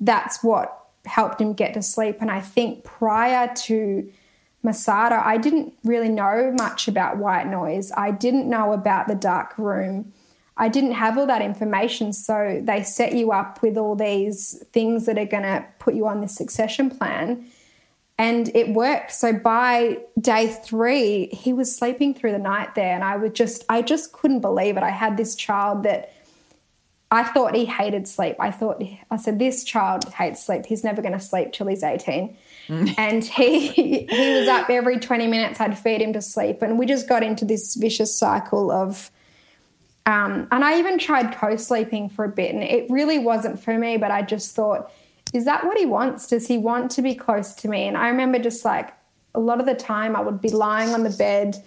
[0.00, 2.18] that's what helped him get to sleep.
[2.20, 4.12] And I think prior to
[4.62, 7.90] Masada, I didn't really know much about white noise.
[7.96, 10.12] I didn't know about the dark room.
[10.58, 12.12] I didn't have all that information.
[12.12, 16.06] So they set you up with all these things that are going to put you
[16.08, 17.46] on this succession plan.
[18.18, 19.12] And it worked.
[19.12, 22.92] So by day three, he was sleeping through the night there.
[22.92, 24.82] And I would just, I just couldn't believe it.
[24.82, 26.12] I had this child that
[27.12, 28.34] I thought he hated sleep.
[28.40, 30.66] I thought, I said, this child hates sleep.
[30.66, 32.36] He's never going to sleep till he's 18.
[32.66, 32.94] Mm.
[32.98, 35.60] and he he was up every 20 minutes.
[35.60, 36.60] I'd feed him to sleep.
[36.62, 39.12] And we just got into this vicious cycle of
[40.08, 43.76] Um, and I even tried co sleeping for a bit, and it really wasn't for
[43.76, 43.98] me.
[43.98, 44.90] But I just thought,
[45.34, 46.26] is that what he wants?
[46.26, 47.86] Does he want to be close to me?
[47.86, 48.94] And I remember just like
[49.34, 51.62] a lot of the time I would be lying on the bed,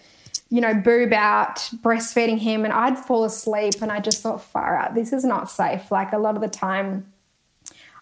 [0.50, 3.76] you know, boob out, breastfeeding him, and I'd fall asleep.
[3.80, 5.92] And I just thought, far out, this is not safe.
[5.92, 7.14] Like a lot of the time,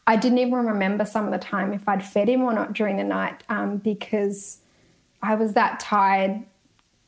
[0.07, 2.95] I didn't even remember some of the time if I'd fed him or not during
[2.95, 4.59] the night um, because
[5.21, 6.43] I was that tired.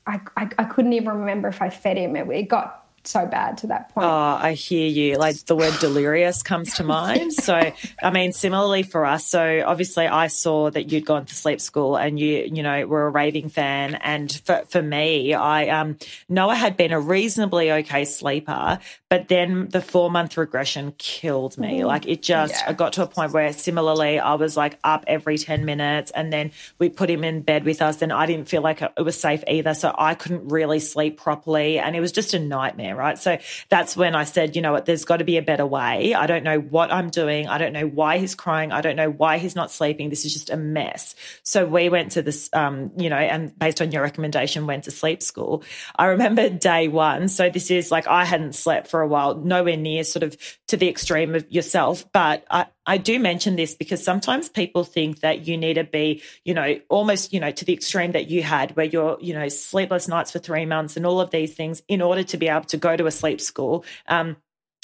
[0.05, 2.15] I, I, I, couldn't even remember if I fed him.
[2.15, 4.05] It, it got so bad to that point.
[4.05, 5.17] Oh, I hear you.
[5.17, 7.31] Like the word delirious comes to mind.
[7.41, 7.71] So,
[8.03, 9.25] I mean, similarly for us.
[9.25, 13.07] So, obviously, I saw that you'd gone to sleep school and you, you know, were
[13.07, 13.95] a raving fan.
[13.95, 15.97] And for, for me, I, um,
[16.29, 21.79] Noah had been a reasonably okay sleeper, but then the four month regression killed me.
[21.79, 21.87] Mm-hmm.
[21.87, 22.69] Like it just, yeah.
[22.69, 26.31] I got to a point where similarly, I was like up every 10 minutes and
[26.31, 28.01] then we put him in bed with us.
[28.01, 29.73] And I didn't feel like it was safe either.
[29.73, 31.79] So, I couldn't really sleep properly.
[31.79, 33.17] And it was just a nightmare there, right?
[33.17, 33.37] So
[33.69, 36.13] that's when I said, you know what, there's got to be a better way.
[36.13, 37.47] I don't know what I'm doing.
[37.47, 38.71] I don't know why he's crying.
[38.71, 40.09] I don't know why he's not sleeping.
[40.09, 41.15] This is just a mess.
[41.43, 44.91] So we went to this, um, you know, and based on your recommendation, went to
[44.91, 45.63] sleep school.
[45.95, 47.27] I remember day one.
[47.27, 50.77] So this is like I hadn't slept for a while, nowhere near sort of to
[50.77, 55.47] the extreme of yourself, but I, I do mention this because sometimes people think that
[55.47, 58.75] you need to be, you know, almost, you know, to the extreme that you had
[58.75, 62.01] where you're, you know, sleepless nights for three months and all of these things in
[62.01, 63.85] order to be able to go to a sleep school.
[64.07, 64.37] Um,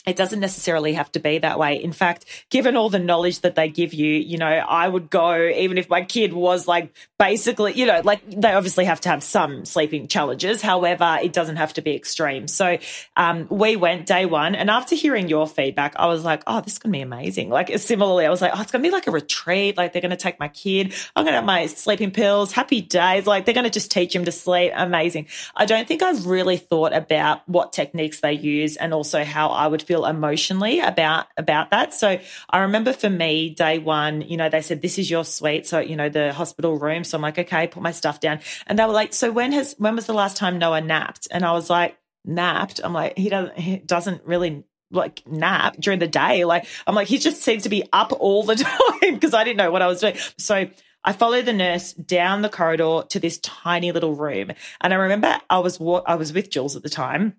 [0.07, 1.83] it doesn't necessarily have to be that way.
[1.83, 5.37] In fact, given all the knowledge that they give you, you know, I would go
[5.47, 9.21] even if my kid was like basically, you know, like they obviously have to have
[9.21, 10.61] some sleeping challenges.
[10.61, 12.47] However, it doesn't have to be extreme.
[12.47, 12.77] So
[13.17, 16.73] um, we went day one, and after hearing your feedback, I was like, oh, this
[16.73, 17.49] is going to be amazing.
[17.49, 19.75] Like similarly, I was like, oh, it's going to be like a retreat.
[19.75, 20.93] Like they're going to take my kid.
[21.15, 22.53] I'm going to have my sleeping pills.
[22.53, 23.27] Happy days.
[23.27, 24.71] Like they're going to just teach him to sleep.
[24.73, 25.27] Amazing.
[25.55, 29.67] I don't think I've really thought about what techniques they use and also how I
[29.67, 31.93] would feel feel emotionally about about that.
[31.93, 35.65] So I remember for me, day one, you know, they said this is your suite,
[35.65, 37.03] so you know the hospital room.
[37.03, 39.75] So I'm like, okay, put my stuff down, and they were like, so when has
[39.77, 41.27] when was the last time Noah napped?
[41.31, 42.79] And I was like, napped.
[42.83, 46.45] I'm like, he doesn't he doesn't really like nap during the day.
[46.45, 48.55] Like I'm like, he just seems to be up all the
[49.01, 50.15] time because I didn't know what I was doing.
[50.37, 50.69] So
[51.03, 55.39] I followed the nurse down the corridor to this tiny little room, and I remember
[55.49, 57.35] I was I was with Jules at the time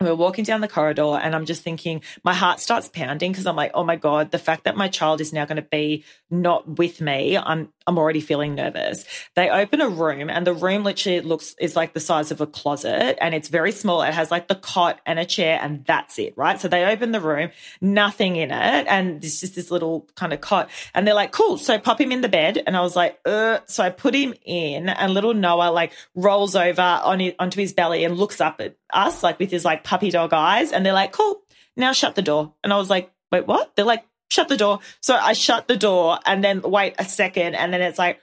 [0.00, 3.56] we're walking down the corridor and I'm just thinking, my heart starts pounding because I'm
[3.56, 6.78] like, oh my God, the fact that my child is now going to be not
[6.78, 9.04] with me, I'm I'm already feeling nervous.
[9.36, 12.46] They open a room and the room literally looks is like the size of a
[12.46, 14.02] closet and it's very small.
[14.02, 16.60] It has like the cot and a chair and that's it, right?
[16.60, 20.40] So they open the room, nothing in it, and it's just this little kind of
[20.40, 20.68] cot.
[20.94, 21.58] And they're like, cool.
[21.58, 22.62] So pop him in the bed.
[22.66, 23.60] And I was like, uh.
[23.66, 28.04] So I put him in and little Noah like rolls over on onto his belly
[28.04, 30.72] and looks up at us like with his like puppy dog eyes.
[30.72, 31.40] And they're like, cool,
[31.76, 32.52] now shut the door.
[32.62, 33.74] And I was like, wait, what?
[33.76, 34.80] They're like, shut the door.
[35.00, 37.54] So I shut the door and then wait a second.
[37.54, 38.20] And then it's like,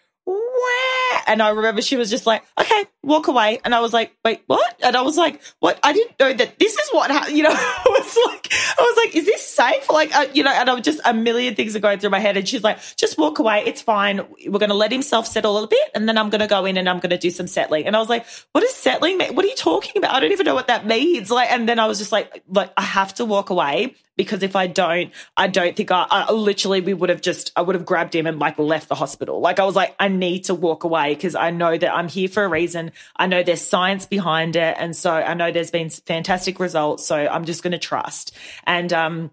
[1.28, 3.60] And I remember she was just like, okay, walk away.
[3.64, 4.80] And I was like, wait, what?
[4.84, 5.80] And I was like, what?
[5.84, 8.98] I didn't know that this is what, ha-, you know, I was like, I was
[9.06, 9.90] like, is this safe?
[9.90, 12.20] Like, uh, you know, and I was just a million things are going through my
[12.20, 12.38] head.
[12.38, 13.64] And she's like, just walk away.
[13.66, 14.26] It's fine.
[14.48, 15.92] We're going to let himself settle a bit.
[15.96, 17.86] And then I'm going to go in and I'm going to do some settling.
[17.86, 19.36] And I was like, what is settling mean?
[19.36, 20.14] What are you talking about?
[20.14, 21.32] I don't even know what that means.
[21.32, 24.56] Like, and then I was just like, like, I have to walk away because if
[24.56, 27.86] I don't, I don't think I, I, literally we would have just I would have
[27.86, 29.40] grabbed him and like left the hospital.
[29.40, 32.28] Like I was like, I need to walk away because I know that I'm here
[32.28, 32.92] for a reason.
[33.16, 37.06] I know there's science behind it, and so I know there's been fantastic results.
[37.06, 38.36] So I'm just going to trust.
[38.66, 39.32] And um,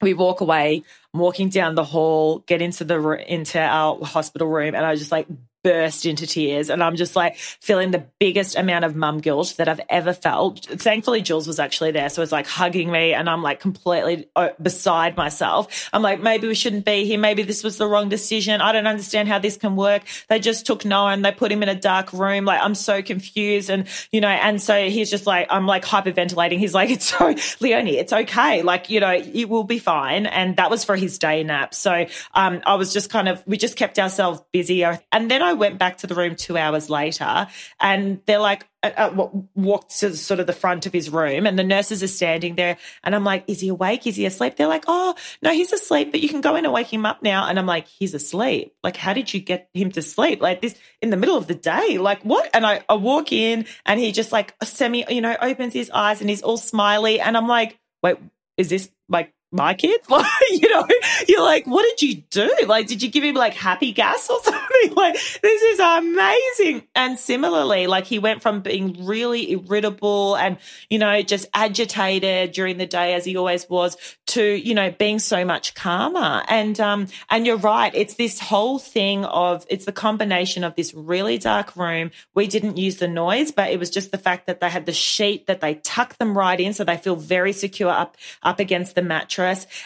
[0.00, 0.82] we walk away.
[1.14, 5.00] I'm walking down the hall, get into the into our hospital room, and I was
[5.00, 5.26] just like
[5.62, 6.70] burst into tears.
[6.70, 10.66] And I'm just like feeling the biggest amount of mum guilt that I've ever felt.
[10.66, 12.08] Thankfully, Jules was actually there.
[12.08, 15.88] So it's like hugging me and I'm like completely uh, beside myself.
[15.92, 17.18] I'm like, maybe we shouldn't be here.
[17.18, 18.60] Maybe this was the wrong decision.
[18.60, 20.02] I don't understand how this can work.
[20.28, 22.44] They just took Noah and they put him in a dark room.
[22.44, 23.70] Like, I'm so confused.
[23.70, 26.58] And, you know, and so he's just like, I'm like hyperventilating.
[26.58, 28.62] He's like, it's so, Leonie, it's okay.
[28.62, 30.26] Like, you know, it will be fine.
[30.26, 31.74] And that was for his day nap.
[31.74, 34.82] So, um, I was just kind of, we just kept ourselves busy.
[34.82, 37.46] And then I I went back to the room two hours later
[37.78, 41.58] and they're like, uh, uh, walked to sort of the front of his room and
[41.58, 44.06] the nurses are standing there and I'm like, is he awake?
[44.06, 44.56] Is he asleep?
[44.56, 47.22] They're like, oh, no, he's asleep, but you can go in and wake him up
[47.22, 47.46] now.
[47.46, 48.74] And I'm like, he's asleep.
[48.82, 51.54] Like, how did you get him to sleep like this in the middle of the
[51.54, 51.98] day?
[51.98, 52.48] Like what?
[52.54, 56.22] And I, I walk in and he just like semi, you know, opens his eyes
[56.22, 57.20] and he's all smiley.
[57.20, 58.16] And I'm like, wait,
[58.56, 60.00] is this like my kid?
[60.50, 60.86] you know,
[61.28, 62.50] you're like, what did you do?
[62.66, 64.94] Like, did you give him like happy gas or something?
[64.94, 66.88] Like, this is amazing.
[66.94, 70.56] And similarly, like he went from being really irritable and,
[70.88, 73.96] you know, just agitated during the day as he always was
[74.28, 76.42] to, you know, being so much calmer.
[76.48, 77.94] And, um, and you're right.
[77.94, 82.10] It's this whole thing of, it's the combination of this really dark room.
[82.34, 84.92] We didn't use the noise, but it was just the fact that they had the
[84.92, 86.72] sheet that they tuck them right in.
[86.72, 89.41] So they feel very secure up, up against the mattress.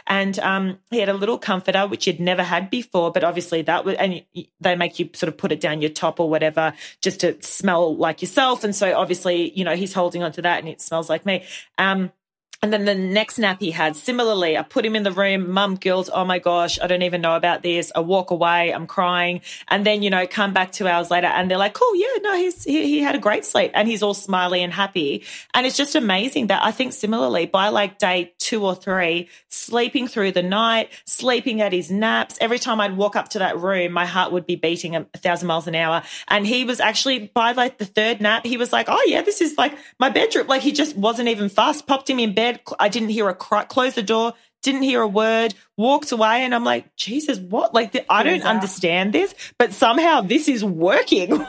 [0.07, 3.85] And, um, he had a little comforter, which he'd never had before, but obviously that
[3.85, 4.25] was, and
[4.61, 7.97] they make you sort of put it down your top or whatever just to smell
[7.97, 8.65] like yourself.
[8.65, 11.45] And so obviously, you know, he's holding onto that and it smells like me.
[11.79, 12.13] Um,
[12.63, 15.75] and then the next nap he had, similarly, I put him in the room, mum
[15.75, 17.93] guilt, oh my gosh, I don't even know about this.
[17.95, 19.43] I walk away, I'm crying.
[19.69, 22.37] And then, you know, come back two hours later and they're like, cool, yeah, no,
[22.37, 25.25] he's, he, he had a great sleep and he's all smiley and happy.
[25.53, 30.09] And it's just amazing that I think similarly by like day two or three, sleeping
[30.09, 33.93] through the night, sleeping at his naps, every time I'd walk up to that room,
[33.93, 36.03] my heart would be beating a, a thousand miles an hour.
[36.29, 39.41] And he was actually by like the third nap, he was like, oh yeah, this
[39.41, 40.47] is like my bedroom.
[40.47, 42.46] Like he just wasn't even fast, popped him in bed
[42.79, 46.43] I didn't hear a cry, close the door, didn't hear a word, walked away.
[46.43, 47.73] And I'm like, Jesus, what?
[47.73, 51.47] Like, the, I don't understand this, but somehow this is working.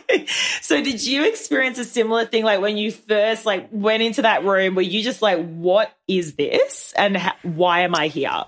[0.60, 2.44] so did you experience a similar thing?
[2.44, 6.34] Like when you first like went into that room, were you just like, what is
[6.34, 6.92] this?
[6.96, 8.44] And ha- why am I here?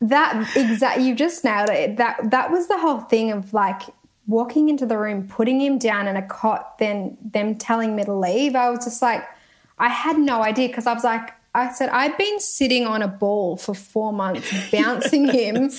[0.00, 1.98] that exact, you just nailed it.
[1.98, 3.82] That, that was the whole thing of like,
[4.26, 8.12] walking into the room, putting him down in a cot, then them telling me to
[8.12, 8.54] leave.
[8.54, 9.24] I was just like,
[9.78, 13.08] I had no idea because I was like, I said, I've been sitting on a
[13.08, 15.70] ball for four months, bouncing him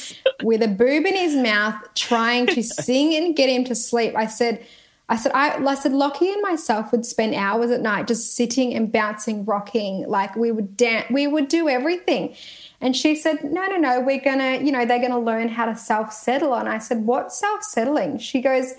[0.44, 4.16] with a boob in his mouth, trying to sing and get him to sleep.
[4.16, 4.66] I said,
[5.08, 8.76] I said, I, I said, Lockie and myself would spend hours at night just sitting
[8.76, 10.08] and bouncing, rocking.
[10.08, 12.36] Like we would dance, we would do everything.
[12.80, 15.76] And she said, No, no, no, we're gonna, you know, they're gonna learn how to
[15.76, 16.54] self settle.
[16.54, 18.20] And I said, What self settling?
[18.20, 18.74] She goes,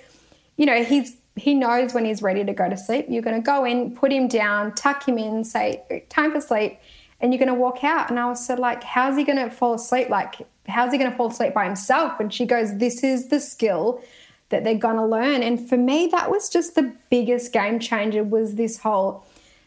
[0.57, 3.07] You know, he's he knows when he's ready to go to sleep.
[3.09, 6.79] You're going to go in, put him down, tuck him in, say, time for sleep,
[7.21, 8.11] and you're going to walk out.
[8.11, 10.09] And I was said, like, how's he going to fall asleep?
[10.09, 10.37] Like,
[10.69, 12.21] how's he going to fall asleep by himself?
[12.21, 14.03] And she goes, this is the skill
[14.51, 15.43] that they're going to learn.
[15.43, 19.25] And for me, that was just the biggest game changer was this whole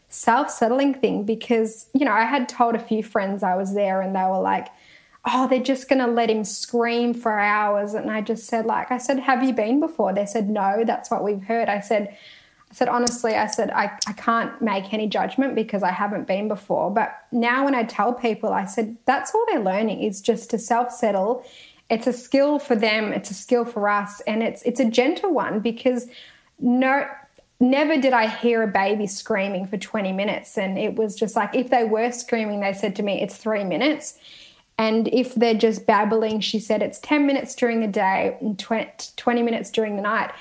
[0.08, 4.14] self-settling thing because, you know, I had told a few friends I was there and
[4.14, 4.68] they were like,
[5.26, 7.94] oh, they're just going to let him scream for hours.
[7.94, 10.12] And I just said, like, I said, have you been before?
[10.12, 11.68] They said, no, that's what we've heard.
[11.68, 12.16] I said,
[12.70, 16.48] I said, honestly, I said, I, I can't make any judgment because I haven't been
[16.48, 16.90] before.
[16.90, 20.58] But now when I tell people, I said, that's all they're learning is just to
[20.58, 21.44] self settle.
[21.88, 25.32] It's a skill for them, it's a skill for us, and it's it's a gentle
[25.34, 26.08] one because
[26.58, 27.06] no
[27.60, 30.58] never did I hear a baby screaming for 20 minutes.
[30.58, 33.64] And it was just like if they were screaming, they said to me, it's three
[33.64, 34.18] minutes.
[34.76, 39.42] And if they're just babbling, she said it's 10 minutes during the day and 20
[39.42, 40.32] minutes during the night.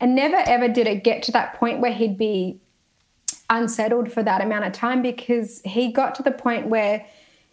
[0.00, 2.58] And never ever did it get to that point where he'd be
[3.50, 7.06] unsettled for that amount of time because he got to the point where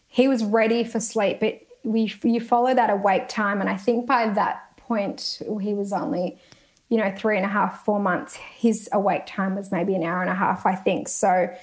[0.07, 1.39] he was ready for sleep.
[1.39, 3.61] But we, you follow that awake time.
[3.61, 6.39] And I think by that point, he was only,
[6.87, 8.35] you know, three and a half, four months.
[8.35, 11.07] His awake time was maybe an hour and a half, I think.
[11.07, 11.53] So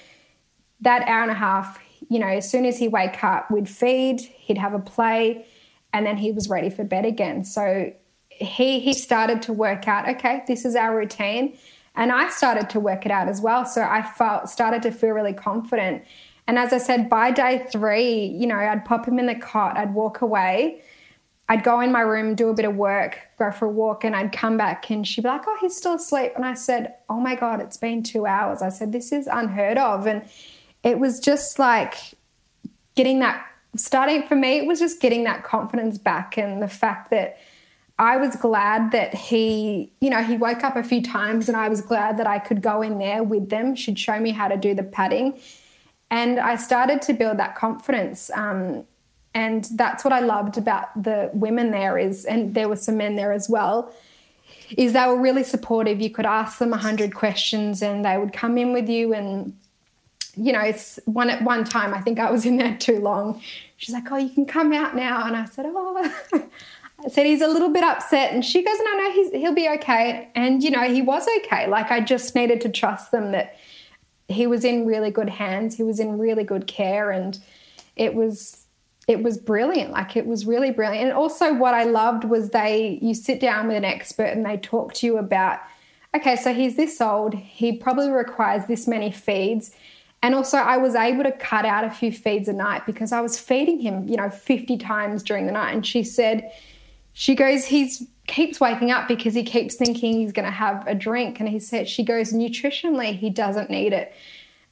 [0.81, 1.79] that hour and a half,
[2.09, 5.45] you know, as soon as he wake up, we'd feed, he'd have a play,
[5.93, 7.43] and then he was ready for bed again.
[7.43, 7.93] So
[8.29, 11.57] he he started to work out, okay, this is our routine.
[11.95, 13.65] And I started to work it out as well.
[13.65, 16.03] So I felt started to feel really confident.
[16.45, 19.75] And as I said, by day three, you know, I'd pop him in the cot,
[19.77, 20.81] I'd walk away,
[21.49, 24.15] I'd go in my room, do a bit of work, go for a walk, and
[24.15, 26.33] I'd come back and she'd be like, Oh, he's still asleep.
[26.35, 28.61] And I said, Oh my God, it's been two hours.
[28.61, 30.05] I said, This is unheard of.
[30.05, 30.23] And
[30.83, 31.95] it was just like
[32.95, 37.11] getting that starting for me, it was just getting that confidence back and the fact
[37.11, 37.37] that
[37.99, 41.67] I was glad that he, you know, he woke up a few times and I
[41.67, 43.75] was glad that I could go in there with them.
[43.75, 45.39] She'd show me how to do the padding.
[46.11, 48.29] And I started to build that confidence.
[48.35, 48.85] Um,
[49.33, 53.15] and that's what I loved about the women there is, and there were some men
[53.15, 53.93] there as well,
[54.77, 56.01] is they were really supportive.
[56.01, 59.55] You could ask them a hundred questions and they would come in with you and
[60.37, 63.41] you know, it's one at one time, I think I was in there too long.
[63.77, 65.25] She's like, Oh, you can come out now.
[65.25, 66.11] And I said, Oh,
[67.05, 68.33] I said, He's a little bit upset.
[68.33, 70.29] And she goes, No, no, he's, he'll be okay.
[70.35, 71.67] And, you know, he was okay.
[71.67, 73.55] Like, I just needed to trust them that
[74.27, 77.11] he was in really good hands, he was in really good care.
[77.11, 77.39] And
[77.95, 78.65] it was,
[79.07, 79.91] it was brilliant.
[79.91, 81.09] Like, it was really brilliant.
[81.09, 84.57] And also, what I loved was they, you sit down with an expert and they
[84.57, 85.59] talk to you about,
[86.15, 89.71] okay, so he's this old, he probably requires this many feeds
[90.23, 93.21] And also, I was able to cut out a few feeds a night because I
[93.21, 95.73] was feeding him, you know, 50 times during the night.
[95.73, 96.51] And she said,
[97.13, 100.93] she goes, he's keeps waking up because he keeps thinking he's going to have a
[100.93, 101.39] drink.
[101.39, 104.13] And he said, she goes, nutritionally, he doesn't need it.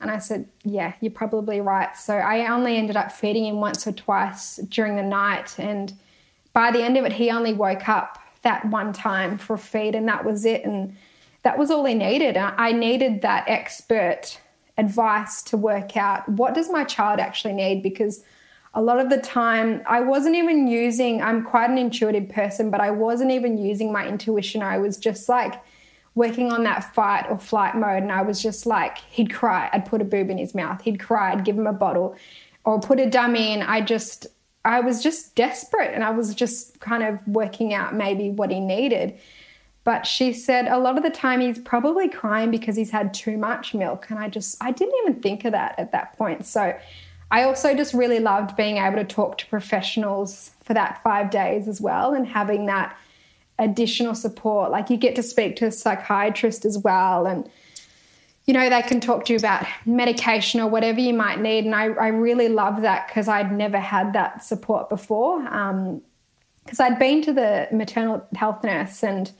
[0.02, 1.96] And I said, yeah, you're probably right.
[1.96, 5.58] So I only ended up feeding him once or twice during the night.
[5.58, 5.94] And
[6.52, 9.96] by the end of it, he only woke up that one time for a feed,
[9.96, 10.66] and that was it.
[10.66, 10.96] And
[11.44, 12.38] that was all he needed.
[12.38, 14.40] I needed that expert
[14.78, 17.82] advice to work out what does my child actually need?
[17.82, 18.24] Because
[18.74, 22.82] a lot of the time I wasn't even using I'm quite an intuitive person but
[22.82, 24.62] I wasn't even using my intuition.
[24.62, 25.62] I was just like
[26.14, 29.70] working on that fight or flight mode and I was just like he'd cry.
[29.72, 30.82] I'd put a boob in his mouth.
[30.82, 31.32] He'd cry.
[31.32, 32.16] I'd give him a bottle
[32.64, 33.62] or put a dummy in.
[33.62, 34.28] I just
[34.66, 38.60] I was just desperate and I was just kind of working out maybe what he
[38.60, 39.18] needed
[39.86, 43.38] but she said a lot of the time he's probably crying because he's had too
[43.38, 44.08] much milk.
[44.10, 46.44] And I just, I didn't even think of that at that point.
[46.48, 46.76] So
[47.30, 51.68] I also just really loved being able to talk to professionals for that five days
[51.68, 52.98] as well and having that
[53.60, 54.72] additional support.
[54.72, 57.28] Like you get to speak to a psychiatrist as well.
[57.28, 57.48] And,
[58.48, 61.64] you know, they can talk to you about medication or whatever you might need.
[61.64, 65.44] And I, I really love that because I'd never had that support before.
[65.44, 69.32] Because um, I'd been to the maternal health nurse and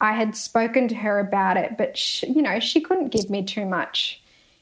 [0.00, 3.44] I had spoken to her about it, but she, you know, she couldn't give me
[3.44, 4.20] too much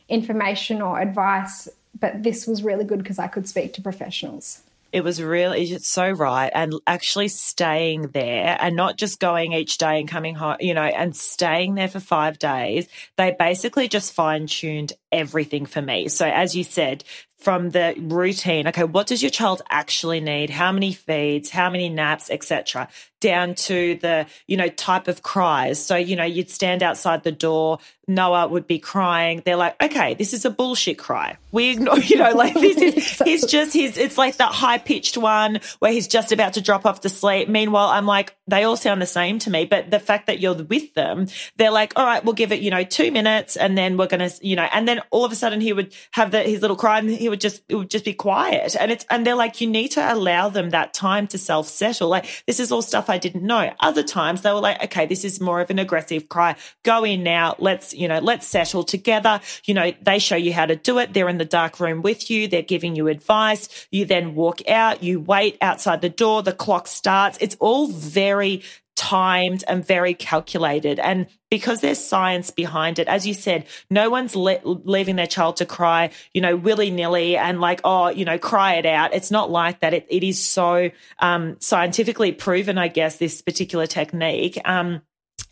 [0.08, 1.68] information or advice.
[1.98, 4.62] But this was really good because I could speak to professionals.
[4.92, 6.52] It was really it's so right.
[6.54, 10.82] And actually staying there and not just going each day and coming home, you know,
[10.82, 12.86] and staying there for five days.
[13.16, 16.06] They basically just fine tuned everything for me.
[16.06, 17.02] So as you said,
[17.44, 20.50] from the routine, okay, what does your child actually need?
[20.50, 22.88] How many feeds, how many naps, etc
[23.24, 25.82] down to the, you know, type of cries.
[25.82, 29.40] So, you know, you'd stand outside the door, Noah would be crying.
[29.46, 31.38] They're like, okay, this is a bullshit cry.
[31.50, 35.16] We ignore, you know, like this is, he's just his, it's like that high pitched
[35.16, 37.48] one where he's just about to drop off to sleep.
[37.48, 39.64] Meanwhile, I'm like, they all sound the same to me.
[39.64, 42.70] But the fact that you're with them, they're like, all right, we'll give it, you
[42.70, 45.36] know, two minutes and then we're going to, you know, and then all of a
[45.36, 48.04] sudden he would have the, his little cry and he would just, it would just
[48.04, 48.76] be quiet.
[48.78, 52.08] And it's, and they're like, you need to allow them that time to self settle.
[52.08, 53.72] Like this is all stuff I didn't know.
[53.80, 56.56] Other times they were like, okay, this is more of an aggressive cry.
[56.82, 57.56] Go in now.
[57.58, 59.40] Let's, you know, let's settle together.
[59.64, 61.12] You know, they show you how to do it.
[61.12, 62.48] They're in the dark room with you.
[62.48, 63.86] They're giving you advice.
[63.90, 65.02] You then walk out.
[65.02, 66.42] You wait outside the door.
[66.42, 67.38] The clock starts.
[67.40, 68.62] It's all very
[68.96, 70.98] timed and very calculated.
[70.98, 75.56] And because there's science behind it, as you said, no one's le- leaving their child
[75.56, 79.14] to cry, you know, willy nilly and like, oh, you know, cry it out.
[79.14, 79.94] It's not like that.
[79.94, 84.60] It, it is so um, scientifically proven, I guess, this particular technique.
[84.64, 85.02] Um,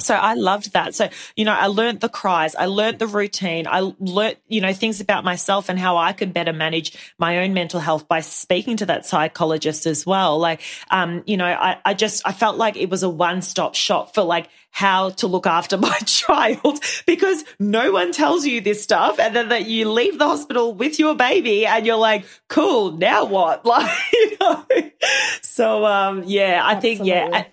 [0.02, 0.94] so I loved that.
[0.94, 2.54] So, you know, I learned the cries.
[2.54, 3.66] I learned the routine.
[3.66, 7.54] I learned, you know, things about myself and how I could better manage my own
[7.54, 10.38] mental health by speaking to that psychologist as well.
[10.38, 10.60] Like,
[10.90, 14.14] um, you know, I, I just, I felt like it was a one stop shop
[14.14, 19.18] for like how to look after my child because no one tells you this stuff.
[19.20, 23.24] And then that you leave the hospital with your baby and you're like, cool, now
[23.24, 23.64] what?
[23.72, 24.66] Like, you know,
[25.40, 26.96] so, um, yeah, I Absolutely.
[26.96, 27.44] think, yeah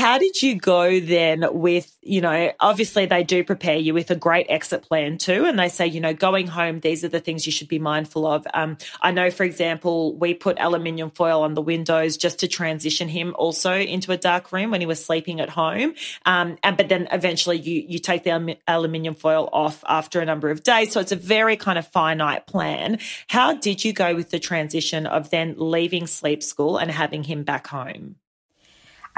[0.00, 4.16] how did you go then with, you know, obviously they do prepare you with a
[4.16, 5.44] great exit plan too.
[5.44, 8.26] And they say, you know, going home, these are the things you should be mindful
[8.26, 8.46] of.
[8.54, 13.10] Um, I know, for example, we put aluminium foil on the windows just to transition
[13.10, 15.92] him also into a dark room when he was sleeping at home.
[16.24, 20.48] Um, and, but then eventually you, you take the aluminium foil off after a number
[20.48, 20.92] of days.
[20.92, 23.00] So it's a very kind of finite plan.
[23.28, 27.42] How did you go with the transition of then leaving sleep school and having him
[27.42, 28.16] back home?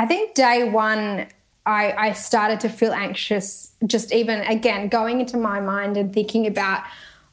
[0.03, 1.28] I think day one,
[1.64, 6.48] I, I started to feel anxious, just even again going into my mind and thinking
[6.48, 6.82] about,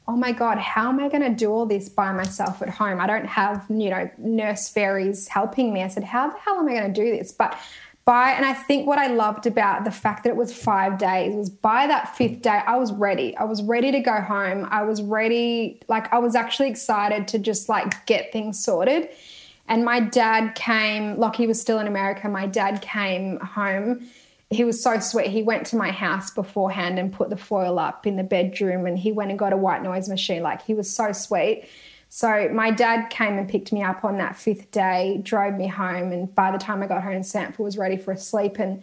[0.08, 3.00] oh my God, how am I going to do all this by myself at home?
[3.02, 5.82] I don't have, you know, nurse fairies helping me.
[5.82, 7.32] I said, how the hell am I going to do this?
[7.32, 7.58] But
[8.06, 11.34] by, and I think what I loved about the fact that it was five days
[11.34, 13.36] was by that fifth day, I was ready.
[13.36, 14.68] I was ready to go home.
[14.70, 19.10] I was ready, like, I was actually excited to just like get things sorted.
[19.70, 22.28] And my dad came, Lockie was still in America.
[22.28, 24.10] My dad came home.
[24.50, 25.28] He was so sweet.
[25.28, 28.98] He went to my house beforehand and put the foil up in the bedroom and
[28.98, 30.42] he went and got a white noise machine.
[30.42, 31.70] Like he was so sweet.
[32.10, 36.12] So my dad came and picked me up on that fifth day, drove me home,
[36.12, 38.58] and by the time I got home, Sanford was ready for a sleep.
[38.58, 38.82] And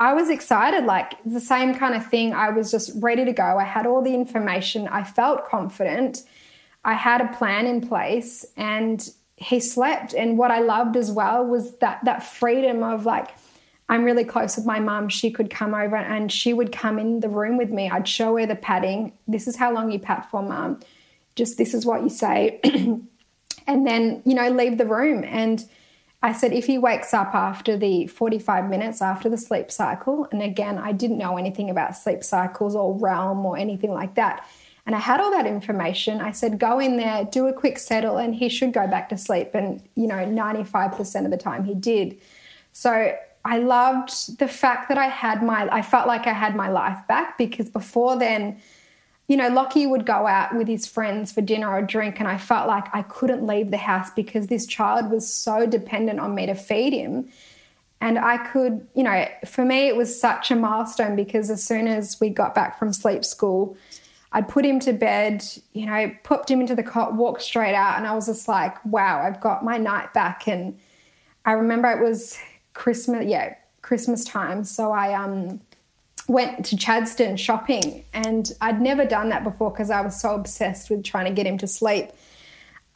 [0.00, 2.34] I was excited, like the same kind of thing.
[2.34, 3.58] I was just ready to go.
[3.58, 4.88] I had all the information.
[4.88, 6.24] I felt confident.
[6.84, 10.14] I had a plan in place, and he slept.
[10.14, 13.30] And what I loved as well was that that freedom of like,
[13.88, 15.08] I'm really close with my mum.
[15.08, 17.90] She could come over and she would come in the room with me.
[17.90, 19.12] I'd show her the padding.
[19.26, 20.80] This is how long you pat for, mum.
[21.36, 22.60] just this is what you say.
[23.66, 25.24] and then, you know, leave the room.
[25.24, 25.64] And
[26.22, 30.40] I said, if he wakes up after the 45 minutes after the sleep cycle, and
[30.42, 34.48] again, I didn't know anything about sleep cycles or REM or anything like that.
[34.86, 36.20] And I had all that information.
[36.20, 39.16] I said, go in there, do a quick settle, and he should go back to
[39.16, 39.54] sleep.
[39.54, 42.18] And, you know, 95% of the time he did.
[42.72, 43.16] So
[43.46, 46.98] I loved the fact that I had my, I felt like I had my life
[47.08, 48.60] back because before then,
[49.26, 52.36] you know, Lockie would go out with his friends for dinner or drink, and I
[52.36, 56.44] felt like I couldn't leave the house because this child was so dependent on me
[56.44, 57.30] to feed him.
[58.02, 61.88] And I could, you know, for me, it was such a milestone because as soon
[61.88, 63.78] as we got back from sleep school,
[64.34, 67.96] I'd put him to bed, you know, popped him into the cot, walked straight out,
[67.96, 70.48] and I was just like, wow, I've got my night back.
[70.48, 70.76] And
[71.46, 72.36] I remember it was
[72.74, 74.64] Christmas, yeah, Christmas time.
[74.64, 75.60] So I, um,
[76.26, 80.90] went to Chadstone shopping, and I'd never done that before because I was so obsessed
[80.90, 82.08] with trying to get him to sleep.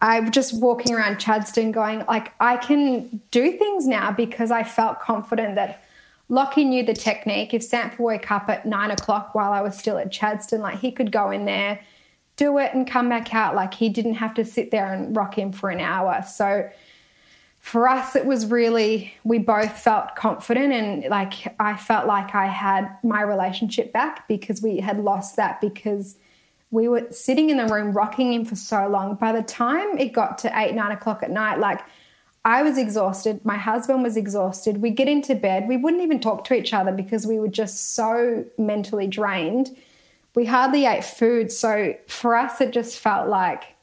[0.01, 5.01] I'm just walking around Chadstone going, like, I can do things now because I felt
[5.01, 5.84] confident that
[6.29, 7.55] Lockie knew the technique.
[7.55, 10.93] If Sanford woke up at nine o'clock while I was still at Chadstone, like, he
[10.93, 11.81] could go in there,
[12.37, 13.55] do it, and come back out.
[13.55, 16.22] Like, he didn't have to sit there and rock him for an hour.
[16.22, 16.68] So,
[17.61, 22.47] for us, it was really, we both felt confident and like I felt like I
[22.47, 26.16] had my relationship back because we had lost that because
[26.70, 29.16] we were sitting in the room rocking him for so long.
[29.16, 31.81] By the time it got to eight, nine o'clock at night, like
[32.49, 33.44] I was exhausted.
[33.44, 34.80] My husband was exhausted.
[34.80, 35.68] We get into bed.
[35.68, 39.76] We wouldn't even talk to each other because we were just so mentally drained.
[40.34, 41.53] We hardly ate food.
[41.53, 43.76] So for us, it just felt like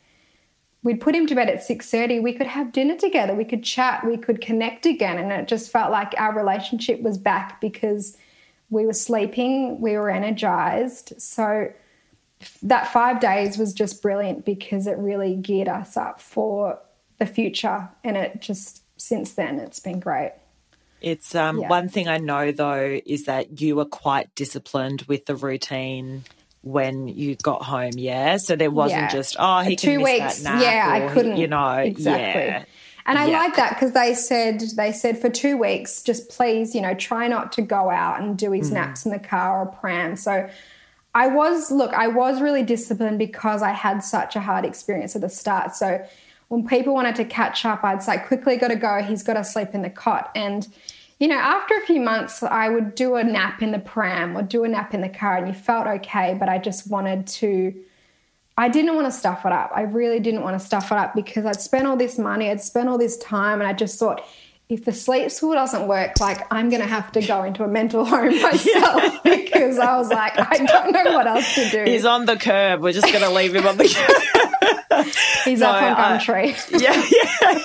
[0.81, 4.05] we'd put him to bed at 6.30 we could have dinner together we could chat
[4.05, 8.15] we could connect again and it just felt like our relationship was back because
[8.69, 11.71] we were sleeping we were energized so
[12.61, 16.77] that five days was just brilliant because it really geared us up for
[17.17, 20.33] the future and it just since then it's been great
[21.01, 21.69] it's um, yeah.
[21.69, 26.23] one thing I know though is that you were quite disciplined with the routine
[26.65, 28.37] when you got home, yeah.
[28.37, 29.11] So there wasn't yeah.
[29.11, 30.87] just oh he two weeks, yeah.
[30.89, 32.41] I couldn't, you know, exactly.
[32.41, 32.65] Yeah.
[33.05, 33.37] And I yeah.
[33.37, 37.27] like that because they said they said for two weeks, just please, you know, try
[37.27, 38.73] not to go out and do his mm.
[38.73, 40.15] naps in the car or pram.
[40.15, 40.49] So
[41.13, 45.21] I was look, I was really disciplined because I had such a hard experience at
[45.21, 45.75] the start.
[45.75, 46.03] So
[46.55, 49.01] when people wanted to catch up, I'd say quickly got to go.
[49.01, 50.67] He's got to sleep in the cot and
[51.19, 54.41] you know, after a few months, I would do a nap in the pram or
[54.41, 57.73] do a nap in the car, and you felt okay, but I just wanted to.
[58.57, 59.71] I didn't want to stuff it up.
[59.73, 62.61] I really didn't want to stuff it up because I'd spent all this money, I'd
[62.61, 64.25] spent all this time, and I just thought,
[64.67, 67.67] if the sleep school doesn't work, like I'm going to have to go into a
[67.67, 69.35] mental home myself yeah.
[69.35, 71.83] because I was like, I don't know what else to do.
[71.83, 72.81] He's on the curb.
[72.81, 74.45] We're just going to leave him on the curb.
[75.45, 76.55] He's no, up on Gumtree.
[76.81, 76.93] yeah,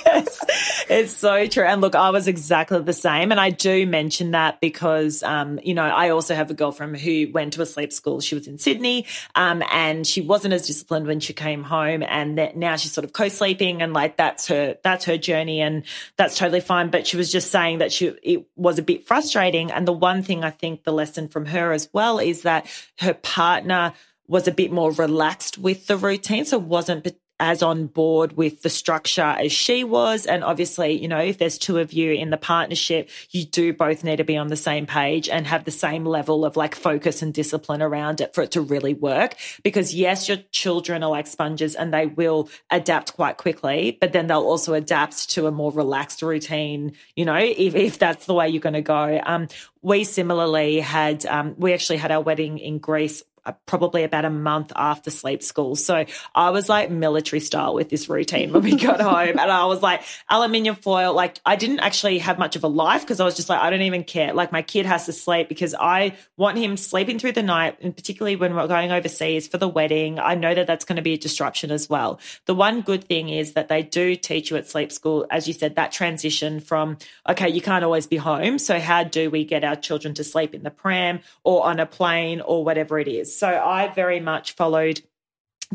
[0.04, 0.84] yes.
[0.88, 1.64] It's so true.
[1.64, 3.30] And look, I was exactly the same.
[3.30, 7.28] And I do mention that because, um, you know, I also have a girlfriend who
[7.32, 8.20] went to a sleep school.
[8.20, 12.02] She was in Sydney um, and she wasn't as disciplined when she came home.
[12.02, 15.84] And that now she's sort of co-sleeping and like that's her, that's her journey and
[16.16, 16.89] that's totally fine.
[16.90, 19.70] But she was just saying that she, it was a bit frustrating.
[19.70, 22.66] And the one thing I think the lesson from her as well is that
[22.98, 23.92] her partner
[24.26, 26.44] was a bit more relaxed with the routine.
[26.44, 27.04] So wasn't
[27.40, 30.26] as on board with the structure as she was.
[30.26, 34.04] And obviously, you know, if there's two of you in the partnership, you do both
[34.04, 37.22] need to be on the same page and have the same level of like focus
[37.22, 39.34] and discipline around it for it to really work.
[39.62, 44.26] Because yes, your children are like sponges and they will adapt quite quickly, but then
[44.26, 48.48] they'll also adapt to a more relaxed routine, you know, if, if that's the way
[48.48, 49.20] you're going to go.
[49.24, 49.48] Um,
[49.82, 54.30] we similarly had, um, we actually had our wedding in Greece Uh, probably about a
[54.30, 55.74] month after sleep school.
[55.74, 59.38] So I was like military style with this routine when we got home.
[59.38, 61.14] And I was like aluminium foil.
[61.14, 63.70] Like I didn't actually have much of a life because I was just like, I
[63.70, 64.34] don't even care.
[64.34, 67.78] Like my kid has to sleep because I want him sleeping through the night.
[67.80, 71.02] And particularly when we're going overseas for the wedding, I know that that's going to
[71.02, 72.20] be a disruption as well.
[72.44, 75.54] The one good thing is that they do teach you at sleep school, as you
[75.54, 78.58] said, that transition from, okay, you can't always be home.
[78.58, 81.86] So how do we get our children to sleep in the pram or on a
[81.86, 83.29] plane or whatever it is?
[83.36, 85.02] So I very much followed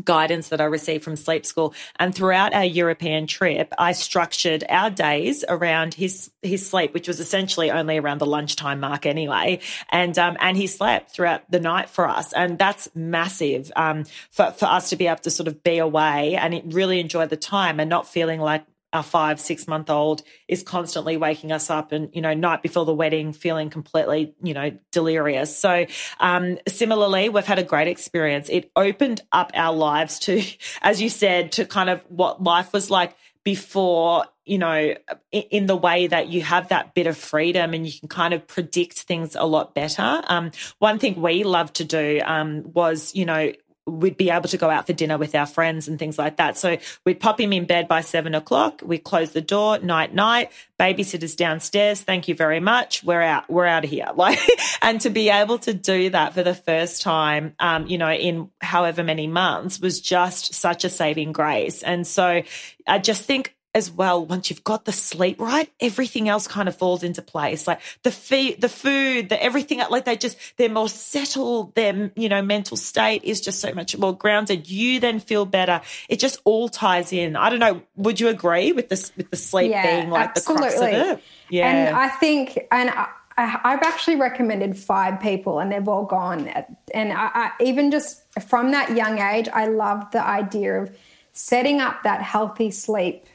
[0.04, 1.74] guidance that I received from sleep school.
[1.98, 7.20] And throughout our European trip, I structured our days around his his sleep, which was
[7.20, 9.60] essentially only around the lunchtime mark anyway.
[9.90, 14.50] And um, and he slept throughout the night for us, and that's massive um, for
[14.52, 17.80] for us to be able to sort of be away and really enjoy the time
[17.80, 18.64] and not feeling like
[18.96, 22.84] our five, six month old is constantly waking us up and, you know, night before
[22.84, 25.56] the wedding feeling completely, you know, delirious.
[25.56, 25.86] So,
[26.18, 28.48] um, similarly, we've had a great experience.
[28.48, 30.42] It opened up our lives to,
[30.82, 34.92] as you said, to kind of what life was like before you know
[35.30, 38.44] in the way that you have that bit of freedom and you can kind of
[38.48, 43.24] predict things a lot better um, one thing we love to do um, was you
[43.24, 43.52] know
[43.86, 46.58] we'd be able to go out for dinner with our friends and things like that.
[46.58, 48.82] So we'd pop him in bed by seven o'clock.
[48.84, 52.00] We close the door, night, night, babysitters downstairs.
[52.00, 53.04] Thank you very much.
[53.04, 54.06] We're out, we're out of here.
[54.16, 54.38] Like,
[54.82, 58.50] and to be able to do that for the first time, um, you know, in
[58.60, 61.82] however many months was just such a saving grace.
[61.82, 62.42] And so
[62.86, 66.74] I just think as well, once you've got the sleep right, everything else kind of
[66.74, 67.66] falls into place.
[67.66, 71.74] Like the feed, the food, the everything, like they just, they're more settled.
[71.74, 74.66] Their, you know, mental state is just so much more grounded.
[74.66, 75.82] You then feel better.
[76.08, 77.36] It just all ties in.
[77.36, 77.82] I don't know.
[77.96, 80.68] Would you agree with this, with the sleep yeah, being like absolutely.
[80.68, 81.24] the crux of it?
[81.50, 81.70] Yeah.
[81.70, 86.48] And I think, and I, I've actually recommended five people and they've all gone.
[86.94, 90.96] And I, I, even just from that young age, I loved the idea of
[91.34, 93.26] setting up that healthy sleep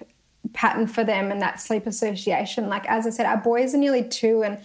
[0.54, 2.68] pattern for them and that sleep association.
[2.68, 4.60] Like, as I said, our boys are nearly two, and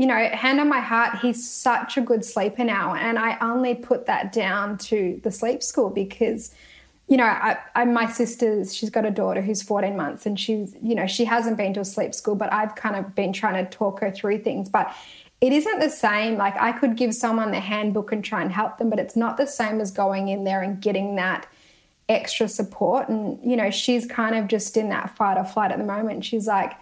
[0.00, 2.94] you know, hand on my heart, he's such a good sleeper now.
[2.94, 6.54] And I only put that down to the sleep school because,
[7.06, 10.74] you know, I, I, my sister's, she's got a daughter who's 14 months and she's,
[10.82, 13.62] you know, she hasn't been to a sleep school, but I've kind of been trying
[13.62, 14.70] to talk her through things.
[14.70, 14.90] But
[15.42, 16.38] it isn't the same.
[16.38, 19.36] Like, I could give someone the handbook and try and help them, but it's not
[19.36, 21.46] the same as going in there and getting that
[22.10, 23.08] extra support.
[23.08, 26.24] And, you know, she's kind of just in that fight or flight at the moment.
[26.24, 26.74] She's like,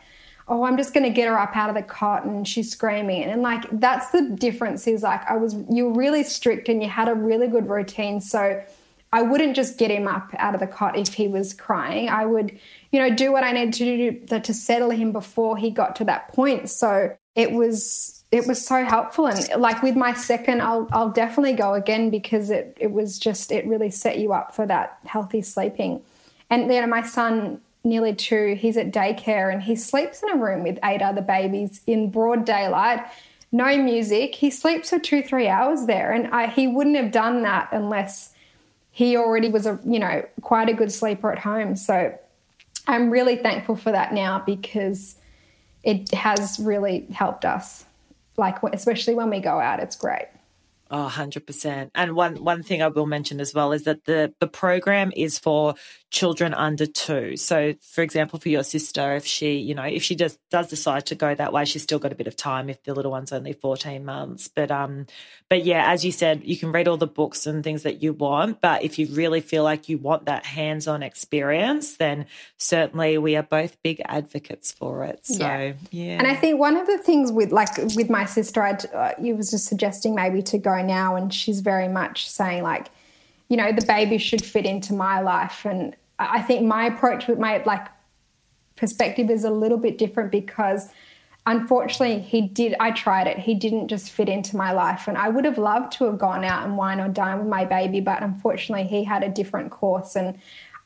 [0.49, 3.24] oh, I'm just going to get her up out of the cot and she's screaming.
[3.24, 6.89] And like, that's the difference is like, I was, you were really strict and you
[6.89, 8.22] had a really good routine.
[8.22, 8.64] So
[9.12, 12.09] I wouldn't just get him up out of the cot if he was crying.
[12.09, 12.59] I would,
[12.91, 16.05] you know, do what I needed to do to settle him before he got to
[16.05, 16.70] that point.
[16.70, 21.55] So it was, it was so helpful and like with my second I'll I'll definitely
[21.55, 25.41] go again because it it was just it really set you up for that healthy
[25.43, 26.03] sleeping.
[26.51, 30.62] And then my son nearly 2 he's at daycare and he sleeps in a room
[30.62, 33.01] with eight other babies in broad daylight.
[33.51, 34.35] No music.
[34.35, 38.35] He sleeps for 2 3 hours there and I, he wouldn't have done that unless
[38.91, 41.76] he already was a you know quite a good sleeper at home.
[41.76, 42.18] So
[42.87, 45.16] I'm really thankful for that now because
[45.83, 47.87] it has really helped us
[48.39, 50.26] like especially when we go out, it's great.
[50.91, 51.91] Oh, 100%.
[51.95, 55.39] And one, one thing I will mention as well is that the, the program is
[55.39, 55.74] for
[56.11, 57.36] children under two.
[57.36, 61.06] So, for example, for your sister, if she, you know, if she just does decide
[61.06, 63.32] to go that way, she's still got a bit of time if the little one's
[63.32, 64.48] only 14 months.
[64.48, 65.06] But um,
[65.50, 68.14] but yeah, as you said, you can read all the books and things that you
[68.14, 68.61] want.
[68.62, 73.42] But if you really feel like you want that hands-on experience, then certainly we are
[73.42, 75.26] both big advocates for it.
[75.26, 75.72] So yeah.
[75.90, 76.18] yeah.
[76.18, 79.36] And I think one of the things with like with my sister, I uh, you
[79.36, 82.88] was just suggesting maybe to go now, and she's very much saying like
[83.49, 85.64] you know, the baby should fit into my life.
[85.64, 87.86] And I think my approach with my like
[88.76, 90.88] perspective is a little bit different because
[91.46, 93.38] unfortunately he did I tried it.
[93.38, 95.09] He didn't just fit into my life.
[95.09, 97.64] And I would have loved to have gone out and wine or dine with my
[97.64, 100.38] baby, but unfortunately he had a different course and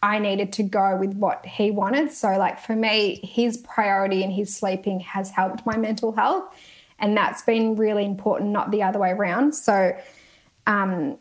[0.04, 2.12] I needed to go with what he wanted.
[2.12, 6.44] So like for me, his priority and his sleeping has helped my mental health.
[6.98, 9.54] And that's been really important, not the other way around.
[9.54, 9.96] So
[10.66, 11.18] um,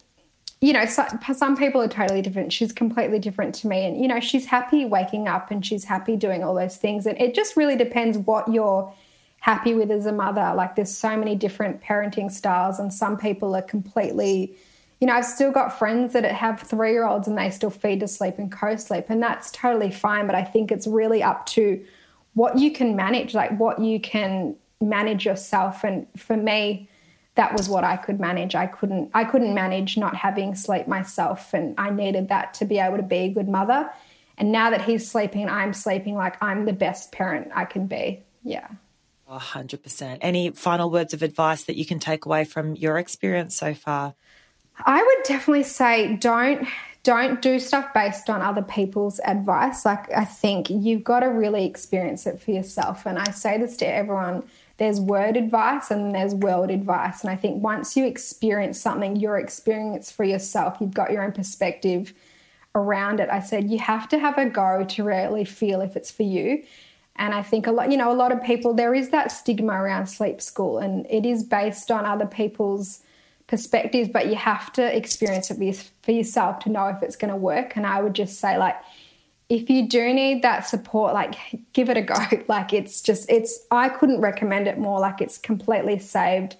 [0.61, 2.53] you know, so, some people are totally different.
[2.53, 3.83] She's completely different to me.
[3.83, 7.07] And, you know, she's happy waking up and she's happy doing all those things.
[7.07, 8.93] And it just really depends what you're
[9.39, 10.53] happy with as a mother.
[10.55, 14.55] Like, there's so many different parenting styles, and some people are completely,
[14.99, 17.99] you know, I've still got friends that have three year olds and they still feed
[18.01, 19.05] to sleep and co sleep.
[19.09, 20.27] And that's totally fine.
[20.27, 21.83] But I think it's really up to
[22.35, 25.83] what you can manage, like what you can manage yourself.
[25.83, 26.87] And for me,
[27.41, 28.53] that was what I could manage.
[28.53, 32.77] I couldn't I couldn't manage not having sleep myself and I needed that to be
[32.77, 33.89] able to be a good mother.
[34.37, 38.21] And now that he's sleeping, I'm sleeping like I'm the best parent I can be.
[38.43, 38.67] Yeah.
[39.27, 40.19] A hundred percent.
[40.21, 44.13] Any final words of advice that you can take away from your experience so far?
[44.85, 46.67] I would definitely say don't
[47.01, 49.83] don't do stuff based on other people's advice.
[49.83, 53.07] Like I think you've got to really experience it for yourself.
[53.07, 54.43] And I say this to everyone
[54.81, 57.21] there's word advice and there's world advice.
[57.21, 61.33] And I think once you experience something, your experience for yourself, you've got your own
[61.33, 62.15] perspective
[62.73, 63.29] around it.
[63.29, 66.63] I said you have to have a go to really feel if it's for you.
[67.15, 69.73] And I think a lot, you know, a lot of people, there is that stigma
[69.73, 73.03] around sleep school and it is based on other people's
[73.45, 77.37] perspectives, but you have to experience it for yourself to know if it's going to
[77.37, 77.75] work.
[77.75, 78.77] And I would just say, like,
[79.51, 81.35] if you do need that support, like
[81.73, 82.15] give it a go.
[82.47, 85.01] Like it's just, it's, I couldn't recommend it more.
[85.01, 86.55] Like it's completely saved,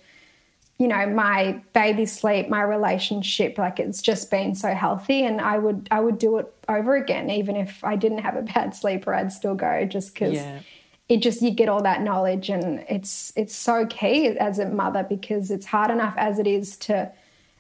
[0.78, 3.58] you know, my baby sleep, my relationship.
[3.58, 5.24] Like it's just been so healthy.
[5.24, 7.30] And I would, I would do it over again.
[7.30, 10.34] Even if I didn't have a bad sleeper, I'd still go just because.
[10.34, 10.60] Yeah.
[11.08, 15.04] It just you get all that knowledge and it's it's so key as a mother
[15.04, 17.12] because it's hard enough as it is to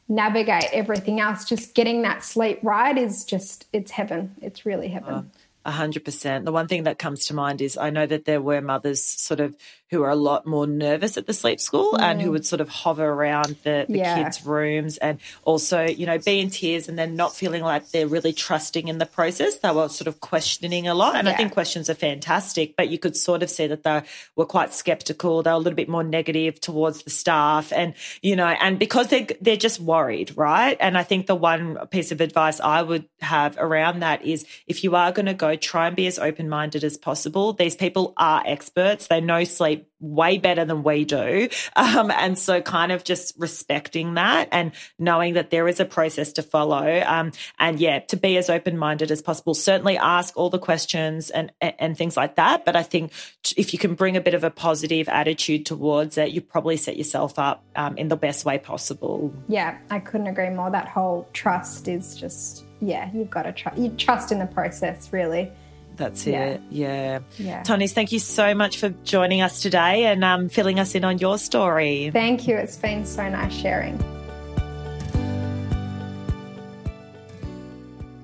[0.07, 1.45] navigate everything else.
[1.45, 4.35] Just getting that sleep right is just, it's heaven.
[4.41, 5.13] It's really heaven.
[5.13, 5.25] Oh.
[5.63, 6.45] A hundred percent.
[6.45, 9.39] The one thing that comes to mind is I know that there were mothers sort
[9.39, 9.55] of
[9.91, 11.99] who are a lot more nervous at the sleep school mm.
[11.99, 12.31] and who mm.
[12.31, 14.23] would sort of hover around the, the yeah.
[14.23, 18.07] kids' rooms and also, you know, be in tears and then not feeling like they're
[18.07, 19.57] really trusting in the process.
[19.57, 21.15] They were sort of questioning a lot.
[21.15, 21.33] And yeah.
[21.33, 24.01] I think questions are fantastic, but you could sort of see that they
[24.37, 25.43] were quite skeptical.
[25.43, 29.09] They were a little bit more negative towards the staff and, you know, and because
[29.09, 30.77] they're, they're just worried, right?
[30.79, 34.85] And I think the one piece of advice I would have around that is if
[34.85, 37.53] you are going to go, try and be as open minded as possible.
[37.53, 39.07] These people are experts.
[39.07, 41.47] They know sleep way better than we do.
[41.75, 46.33] Um, and so kind of just respecting that and knowing that there is a process
[46.33, 47.03] to follow.
[47.05, 49.53] Um, and yeah, to be as open minded as possible.
[49.53, 52.65] Certainly ask all the questions and, and things like that.
[52.65, 53.11] But I think
[53.55, 56.97] if you can bring a bit of a positive attitude towards it, you probably set
[56.97, 59.31] yourself up um, in the best way possible.
[59.47, 60.71] Yeah, I couldn't agree more.
[60.71, 63.77] That whole trust is just, yeah, you've got to trust.
[63.77, 65.51] You trust in the process, really.
[65.95, 66.45] That's yeah.
[66.45, 66.61] it.
[66.69, 67.19] Yeah.
[67.37, 67.63] yeah.
[67.63, 71.19] Tonys, thank you so much for joining us today and um, filling us in on
[71.19, 72.09] your story.
[72.11, 72.55] Thank you.
[72.57, 73.99] It's been so nice sharing.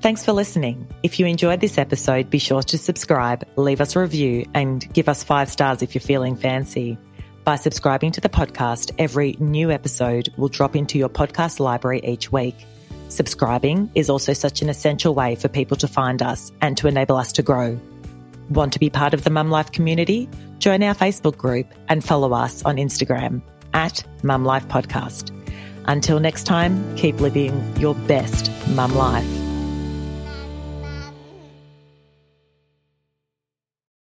[0.01, 0.87] Thanks for listening.
[1.03, 5.09] If you enjoyed this episode, be sure to subscribe, leave us a review, and give
[5.09, 6.97] us five stars if you're feeling fancy.
[7.43, 12.31] By subscribing to the podcast, every new episode will drop into your podcast library each
[12.31, 12.55] week.
[13.09, 17.15] Subscribing is also such an essential way for people to find us and to enable
[17.15, 17.79] us to grow.
[18.49, 20.29] Want to be part of the Mum Life community?
[20.59, 23.41] Join our Facebook group and follow us on Instagram
[23.73, 25.33] at Mum Life Podcast.
[25.85, 29.46] Until next time, keep living your best mum life.